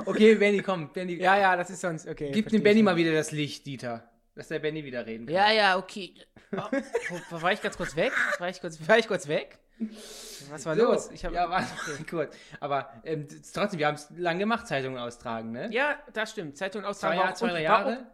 [0.06, 1.16] Okay, Benny, komm, Benny.
[1.16, 2.30] Ja, ja, das ist sonst okay.
[2.32, 4.08] Gib dem Benny mal wieder das Licht, Dieter.
[4.36, 5.34] Dass der Benny wieder reden kann.
[5.36, 6.14] Ja, ja, okay.
[7.32, 8.12] Wo war ich ganz kurz weg?
[8.38, 9.58] War ich kurz, war ich kurz weg?
[10.52, 11.10] Was war So, los?
[11.12, 12.36] Ich hab, ja, warte mal kurz.
[12.60, 15.68] Aber ähm, trotzdem, wir haben es lang gemacht, Zeitungen austragen, ne?
[15.72, 16.58] Ja, das stimmt.
[16.58, 17.16] Zeitung Zwei, austragen.
[17.18, 18.06] Jahr, war auch- zwei, drei war auch- Jahre.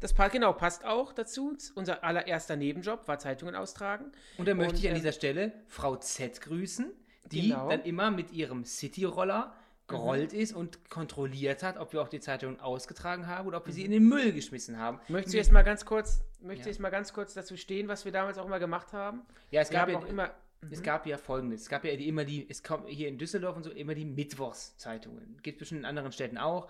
[0.00, 1.56] Das passt, genau, passt auch dazu.
[1.74, 4.12] Unser allererster Nebenjob war Zeitungen austragen.
[4.38, 6.90] Und dann möchte Und, ich an ähm, dieser Stelle Frau Z grüßen,
[7.30, 7.68] die Genau.
[7.68, 9.54] dann immer mit ihrem City-Roller
[9.88, 13.74] gerollt ist und kontrolliert hat, ob wir auch die Zeitungen ausgetragen haben oder ob wir
[13.74, 15.00] sie in den Müll geschmissen haben.
[15.08, 16.70] Möchtest du jetzt mal ganz kurz, möchtest Ja.
[16.72, 19.22] jetzt mal ganz kurz dazu stehen, was wir damals auch immer gemacht haben?
[19.50, 20.30] Ja, es Wir gab ja, auch immer.
[20.70, 21.62] es gab ja folgendes.
[21.62, 24.04] Es gab ja die, immer die, es kommt hier in Düsseldorf und so immer die
[24.04, 25.38] Mittwochszeitungen.
[25.42, 26.68] Gibt es bestimmt in anderen Städten auch.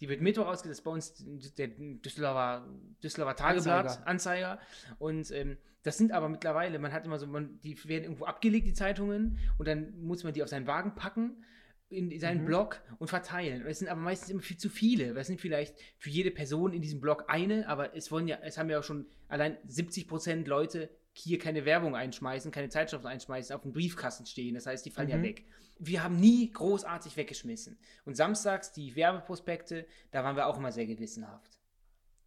[0.00, 2.66] Die wird Mittwoch ausgesetzt, das ist bei uns der Düsseldorfer,
[3.02, 4.58] Düsseldorfer Tageblatt, Anzeiger.
[4.98, 8.66] Und ähm, das sind aber mittlerweile, man hat immer so, man, die werden irgendwo abgelegt,
[8.66, 11.44] die Zeitungen, und dann muss man die auf seinen Wagen packen,
[11.90, 13.62] in seinen Block und verteilen.
[13.62, 15.18] Und es sind aber meistens immer viel zu viele.
[15.18, 18.58] Es sind vielleicht für jede Person in diesem Block eine, aber es wollen ja, es
[18.58, 23.62] haben ja auch schon allein 70% Leute hier keine Werbung einschmeißen, keine Zeitschriften einschmeißen, auf
[23.62, 24.54] dem Briefkasten stehen.
[24.54, 25.22] Das heißt, die fallen ja Mhm.
[25.24, 25.44] weg.
[25.78, 27.78] Wir haben nie großartig weggeschmissen.
[28.04, 31.58] Und samstags die Werbeprospekte, da waren wir auch immer sehr gewissenhaft.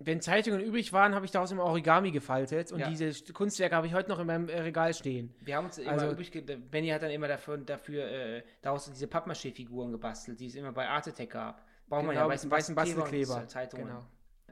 [0.04, 2.90] Wenn Zeitungen übrig waren, habe ich daraus immer Origami gefaltet und Ja.
[2.90, 5.36] diese St- Kunstwerke habe ich heute noch in meinem äh, Regal stehen.
[5.42, 6.32] Wir haben uns immer Also- übrig,
[6.72, 10.88] Benny hat dann immer dafür, dafür äh, daraus diese Pappmaché-Figuren gebastelt, die es immer bei
[10.90, 11.64] Artetech gab.
[11.88, 13.48] Braucht man ja Genau, dem weißen Bastelkleber.
[13.48, 13.86] Zeitungen.
[13.88, 14.04] Genau.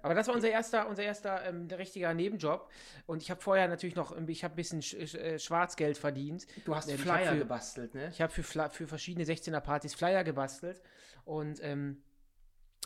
[0.04, 2.70] Aber das war unser erster, unser erster ähm, der richtiger Nebenjob.
[3.06, 5.97] Und ich habe vorher natürlich noch, ähm, ich habe ein bisschen Sch Sch äh, Schwarzgeld
[5.97, 6.45] verdient.
[6.66, 8.10] Du hast ich Flyer für- gebastelt, ne?
[8.10, 10.82] Ich habe für, für verschiedene 16er-Partys Flyer gebastelt.
[11.26, 12.04] Und ähm,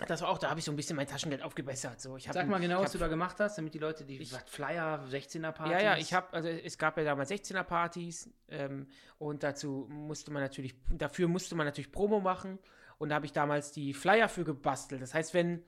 [0.07, 2.01] das war auch, da habe ich so ein bisschen mein Taschengeld aufgebessert.
[2.01, 4.17] So, ich hab Sag mal genau, was du da gemacht hast, damit die Leute, die
[4.19, 5.71] Ich- was, Flyer, 16er-Partys.
[5.71, 8.87] Ja, ja, ich habe, also es gab ja damals 16er-Partys ähm,
[9.19, 12.57] und dazu musste man natürlich, dafür musste man natürlich Promo machen
[12.97, 14.99] und da habe ich damals die Flyer für gebastelt.
[15.01, 15.63] Das heißt, wenn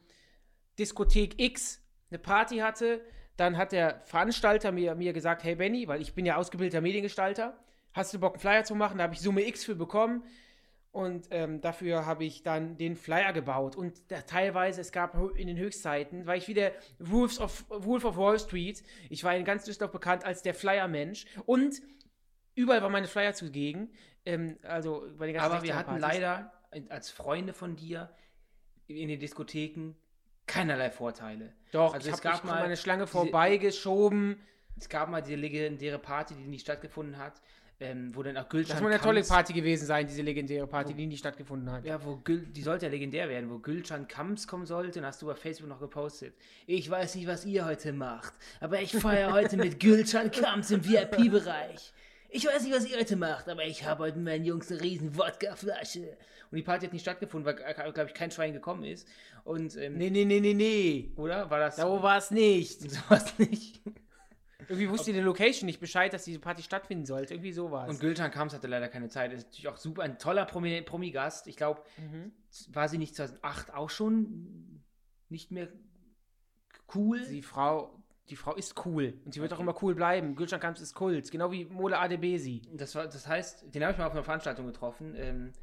[0.79, 3.01] Diskothek X eine Party hatte,
[3.37, 7.57] dann hat der Veranstalter mir, mir gesagt, hey Benny, weil ich bin ja ausgebildeter Mediengestalter,
[7.93, 8.97] hast du Bock einen Flyer zu machen?
[8.97, 10.23] Da habe ich Summe X für bekommen
[10.91, 13.75] und ähm, dafür habe ich dann den Flyer gebaut.
[13.75, 18.05] Und da, teilweise, es gab in den Höchstzeiten, war ich wie der Wolves of, Wolf
[18.05, 18.81] of Wall Street.
[19.09, 21.25] Ich war in ganz Düsseldorf bekannt als der Flyer-Mensch.
[21.45, 21.81] Und
[22.55, 23.89] Überall waren meine Flyer zugegen.
[24.25, 26.19] Ähm, also bei den ganzen Aber wir hatten 16er-Partys.
[26.19, 28.09] leider äh, als Freunde von dir
[28.87, 29.95] in den Diskotheken
[30.47, 31.53] keinerlei Vorteile.
[31.71, 34.37] Doch, Also ich habe gab mal meine Schlange vorbeigeschoben.
[34.77, 37.41] Es gab mal diese legendäre Party, die nicht stattgefunden hat,
[37.79, 40.93] ähm, wo dann auch Gülcan Das muss eine tolle Party gewesen sein, diese legendäre Party,
[40.93, 41.85] die nie stattgefunden hat.
[41.85, 45.21] Ja, wo Gül, die sollte ja legendär werden, wo Gülcan Kamps kommen sollte, und hast
[45.21, 46.35] du bei Facebook noch gepostet.
[46.67, 50.85] Ich weiß nicht, was ihr heute macht, aber ich feiere heute mit Gülcan Kamps im
[50.85, 51.93] VIP-Bereich.
[52.29, 54.81] Ich weiß nicht, was ihr heute macht, aber ich habe heute mit meinen Jungs eine
[54.81, 56.17] riesen Wodkaflasche.
[56.51, 59.07] Und die Party hat nicht stattgefunden, weil, glaube ich, kein Schwein gekommen ist.
[59.43, 61.11] Und, ähm, Nee, nee, nee, nee, nee.
[61.15, 61.49] oder?
[61.49, 62.81] War das So war es nicht.
[62.91, 63.81] sowas nicht?
[64.67, 67.35] Irgendwie wusste die Location nicht Bescheid, dass diese Party stattfinden sollte.
[67.35, 67.91] Irgendwie so war es.
[67.93, 69.31] Und Gülcan Kamps hatte leider keine Zeit.
[69.31, 71.45] Ist natürlich auch super, ein toller Promi- Promi-Gast.
[71.47, 72.31] Ich glaube, Mhm.
[72.73, 74.81] war sie nicht 2008 auch schon
[75.29, 75.67] nicht mehr
[76.95, 77.21] cool?
[77.29, 79.13] Die Frau, die Frau ist cool.
[79.25, 79.57] Und sie wird Okay.
[79.59, 80.35] auch immer cool bleiben.
[80.35, 81.29] Gülcan Kamps ist Kult.
[81.31, 82.61] Genau wie Mole ADBesi.
[82.73, 85.13] Das, war, das heißt, den habe ich mal auf einer Veranstaltung getroffen.
[85.15, 85.53] Ähm,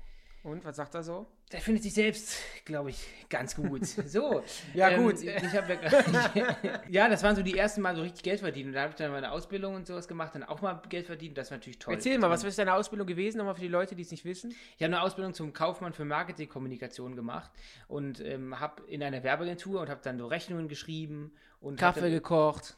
[0.45, 1.27] Und, was sagt er so?
[1.53, 3.83] Der findet sich selbst, glaube ich, ganz gut.
[4.07, 4.43] So.
[4.75, 5.21] Ja, ähm, gut.
[5.23, 8.69] Ich hab ja, ja, das waren so die ersten Mal so richtig Geld verdienen.
[8.69, 11.37] Und da habe ich dann meine Ausbildung und sowas gemacht, dann auch mal Geld verdient.
[11.37, 11.95] Das war natürlich toll.
[11.95, 13.39] Erzähl mal, was ist deine Ausbildung gewesen?
[13.39, 14.51] Nochmal für die Leute, die es nicht wissen.
[14.77, 17.51] Ich habe eine Ausbildung zum Kaufmann für Marketingkommunikation gemacht
[17.87, 22.77] und ähm, habe in einer Werbeagentur und habe dann so Rechnungen geschrieben und Kaffee gekocht.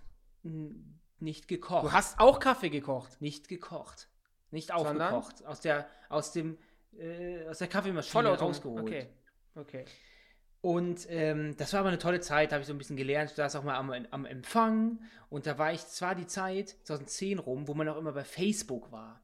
[1.21, 1.85] Nicht gekocht.
[1.85, 3.21] Du hast auch Kaffee gekocht.
[3.21, 4.09] nicht gekocht.
[4.51, 5.15] Nicht Sondern?
[5.15, 5.47] aufgekocht.
[5.47, 6.59] Aus der, aus dem,
[6.99, 8.83] äh, aus der Kaffeemaschine rausgeholt.
[8.83, 9.07] Okay.
[9.55, 9.85] Okay.
[10.61, 13.31] Und ähm, das war aber eine tolle Zeit, da habe ich so ein bisschen gelernt.
[13.31, 17.39] Ich saß auch mal am, am Empfang und da war ich zwar die Zeit 2010
[17.39, 19.21] rum, wo man auch immer bei Facebook war.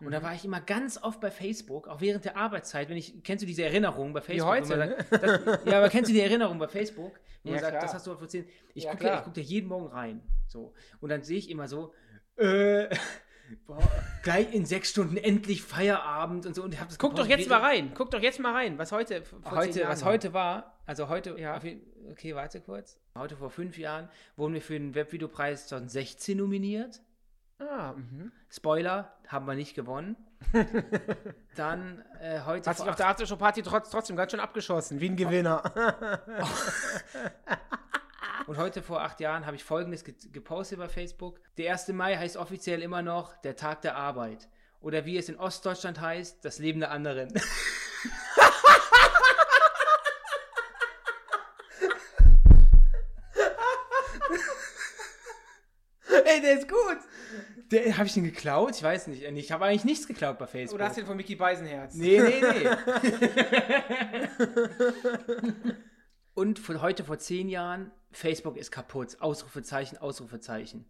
[0.00, 0.10] Und Mhm.
[0.12, 3.42] da war ich immer ganz oft bei Facebook, auch während der Arbeitszeit, wenn ich, kennst
[3.42, 4.48] du diese Erinnerungen bei Facebook?
[4.48, 4.96] heute, wenn man ne?
[5.10, 7.20] sagt, das, ja, aber kennst du die Erinnerung bei Facebook?
[7.44, 7.82] Wo Ja, man sagt, klar.
[7.82, 8.46] das hast du vor 10.
[8.74, 10.22] Ich Ja, gucke ich guck da jeden Morgen rein.
[10.48, 10.74] So.
[11.00, 11.92] Und dann sehe ich immer so,
[12.36, 12.88] äh,
[13.66, 13.82] boah,
[14.22, 16.62] gleich in sechs Stunden endlich Feierabend und so.
[16.62, 17.92] Und ich das Guck doch jetzt mal rein.
[17.94, 20.12] Guck doch jetzt mal rein, was heute heute, was war.
[20.12, 21.60] heute war, also heute, Ja.
[22.10, 22.98] okay, warte kurz.
[23.16, 27.00] Heute vor fünf Jahren wurden wir für den Webvideopreis 2016 nominiert.
[27.58, 28.32] Ah, mhm.
[28.48, 30.16] Spoiler, haben wir nicht gewonnen.
[31.56, 35.16] Dann äh, heute Hat sich auf der Aftershow-Party trotz, trotzdem ganz schön abgeschossen, wie ein
[35.16, 35.62] Gewinner.
[38.50, 41.38] Und heute vor acht Jahren habe ich folgendes ge gepostet bei Facebook.
[41.56, 41.86] Der 1.
[41.90, 44.48] Mai heißt offiziell immer noch der Tag der Arbeit.
[44.80, 47.32] Oder wie es in Ostdeutschland heißt, das Leben der anderen.
[56.24, 56.98] Ey, der ist gut.
[57.70, 58.74] Der habe ich den geklaut?
[58.74, 59.22] Ich weiß nicht.
[59.22, 60.74] Ich habe eigentlich nichts geklaut bei Facebook.
[60.74, 61.94] Oder hast du den von Mickey Beisenherz?
[61.94, 62.68] Nee, nee, nee.
[66.40, 69.18] Und von heute vor zehn Jahren, Facebook ist kaputt.
[69.20, 70.86] Ausrufezeichen, Ausrufezeichen.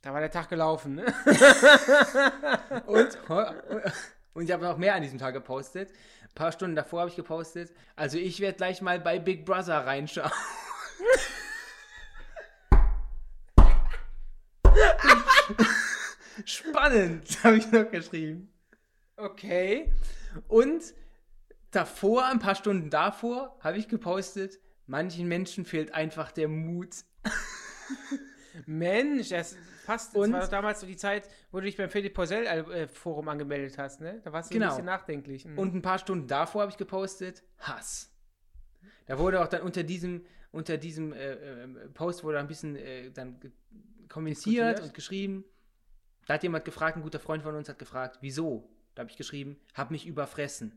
[0.00, 1.04] Da war der Tag gelaufen, ne?
[2.86, 3.18] Und,
[4.32, 5.90] und ich habe noch mehr an diesem Tag gepostet.
[6.22, 7.70] Ein paar Stunden davor habe ich gepostet.
[7.96, 10.32] Also ich werde gleich mal bei Big Brother reinschauen.
[16.46, 18.50] Spannend, habe ich noch geschrieben.
[19.18, 19.92] Okay.
[20.48, 20.94] Und
[21.76, 26.94] davor, ein paar Stunden davor, habe ich gepostet, manchen Menschen fehlt einfach der Mut.
[28.66, 30.14] Mensch, das passt.
[30.14, 33.28] Das Und- war damals so die Zeit, wo du dich beim Philipp Porzell äh, Forum
[33.28, 34.20] angemeldet hast, ne?
[34.24, 34.66] Da warst du Genau.
[34.66, 35.44] ein bisschen nachdenklich.
[35.44, 35.58] Mhm.
[35.58, 38.12] Und ein paar Stunden davor habe ich gepostet, Hass.
[39.06, 43.10] Da wurde auch dann unter diesem, unter diesem äh, äh, Post wurde ein bisschen äh,
[43.10, 43.38] dann
[44.08, 45.44] kommentiert und geschrieben.
[46.26, 48.68] Da hat jemand gefragt, ein guter Freund von uns hat gefragt, wieso?
[48.94, 50.72] Da habe ich geschrieben, hab mich überfressen.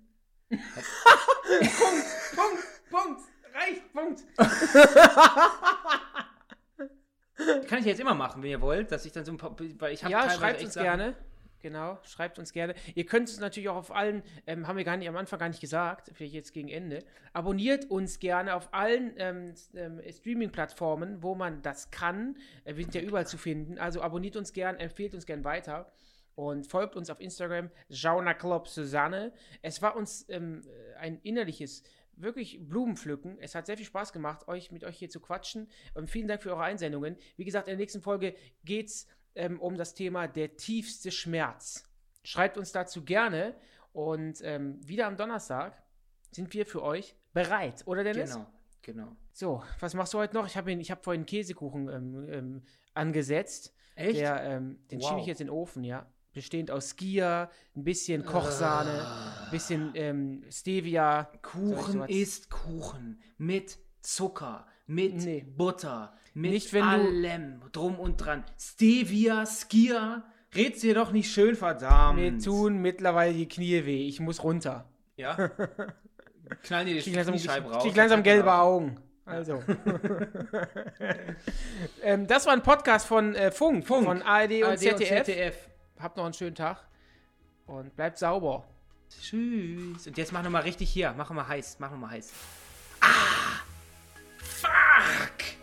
[2.35, 3.21] Punkt, Punkt,
[3.53, 4.23] reicht, Punkt.
[7.67, 9.93] Kann ich jetzt immer machen, wenn ihr wollt, dass ich dann so ein paar, weil
[9.93, 11.15] ich Ja, schreibt uns Sachen- gerne.
[11.61, 12.73] Genau, schreibt uns gerne.
[12.95, 15.49] Ihr könnt es natürlich auch auf allen, ähm, haben wir gar nicht am Anfang gar
[15.49, 17.03] nicht gesagt, vielleicht jetzt gegen Ende.
[17.33, 22.37] Abonniert uns gerne auf allen ähm, ähm, Streaming-Plattformen, wo man das kann.
[22.63, 23.77] Äh, wir sind ja überall zu finden.
[23.77, 25.91] Also abonniert uns gern, empfehlt uns gern weiter
[26.35, 29.33] und folgt uns auf Instagram, Jauna Club Susanne.
[29.61, 33.37] Es war uns ähm, äh, ein innerliches, wirklich Blumenpflücken.
[33.39, 35.69] Es hat sehr viel Spaß gemacht, euch mit euch hier zu quatschen.
[35.95, 37.17] Ähm, vielen Dank für eure Einsendungen.
[37.37, 41.85] Wie gesagt, in der nächsten Folge geht's ähm, um das Thema der tiefste Schmerz.
[42.23, 43.55] Schreibt uns dazu gerne
[43.93, 45.81] und ähm, wieder am Donnerstag
[46.31, 48.33] sind wir für euch bereit, oder Dennis?
[48.33, 48.47] Genau,
[48.81, 49.15] genau.
[49.31, 50.45] So, was machst du heute noch?
[50.45, 52.63] Ich habe hab vorhin Käsekuchen ähm, ähm,
[52.93, 53.73] angesetzt.
[53.95, 54.19] Echt?
[54.19, 55.07] Der, ähm, den Wow.
[55.07, 56.05] schiebe ich jetzt in den Ofen, ja.
[56.33, 59.05] Bestehend aus Skier, ein bisschen Kochsahne,
[59.45, 61.29] ein bisschen ähm, Stevia.
[61.41, 65.45] Kuchen ist Kuchen mit Zucker, mit Nee.
[65.57, 68.43] Butter, mit Nicht, allem drum und dran.
[68.59, 70.23] Stevia, Skier
[70.55, 72.19] red's dir doch nicht schön, verdammt.
[72.19, 74.07] Mir tun mittlerweile die Knie weh.
[74.07, 74.87] Ich muss runter.
[75.17, 75.35] Ja?
[76.63, 77.83] Knallen dir Ich die krieg langsam, Kniescheibe ich raus.
[77.83, 78.99] krieg langsam gelbe Augen.
[79.25, 79.61] Also.
[82.01, 84.05] ähm, das war ein Podcast von äh, Funk, Funk.
[84.05, 85.19] von ARD und, ARD ZDF.
[85.19, 85.68] und ZDF.
[85.99, 86.87] Habt noch einen schönen Tag
[87.65, 88.65] und bleibt sauber.
[89.09, 90.07] Tschüss.
[90.07, 91.13] Und jetzt mach noch mal richtig hier.
[91.17, 91.77] Mach noch mal heiß.
[91.79, 92.31] Mach noch mal heiß.
[94.37, 95.58] Fuck!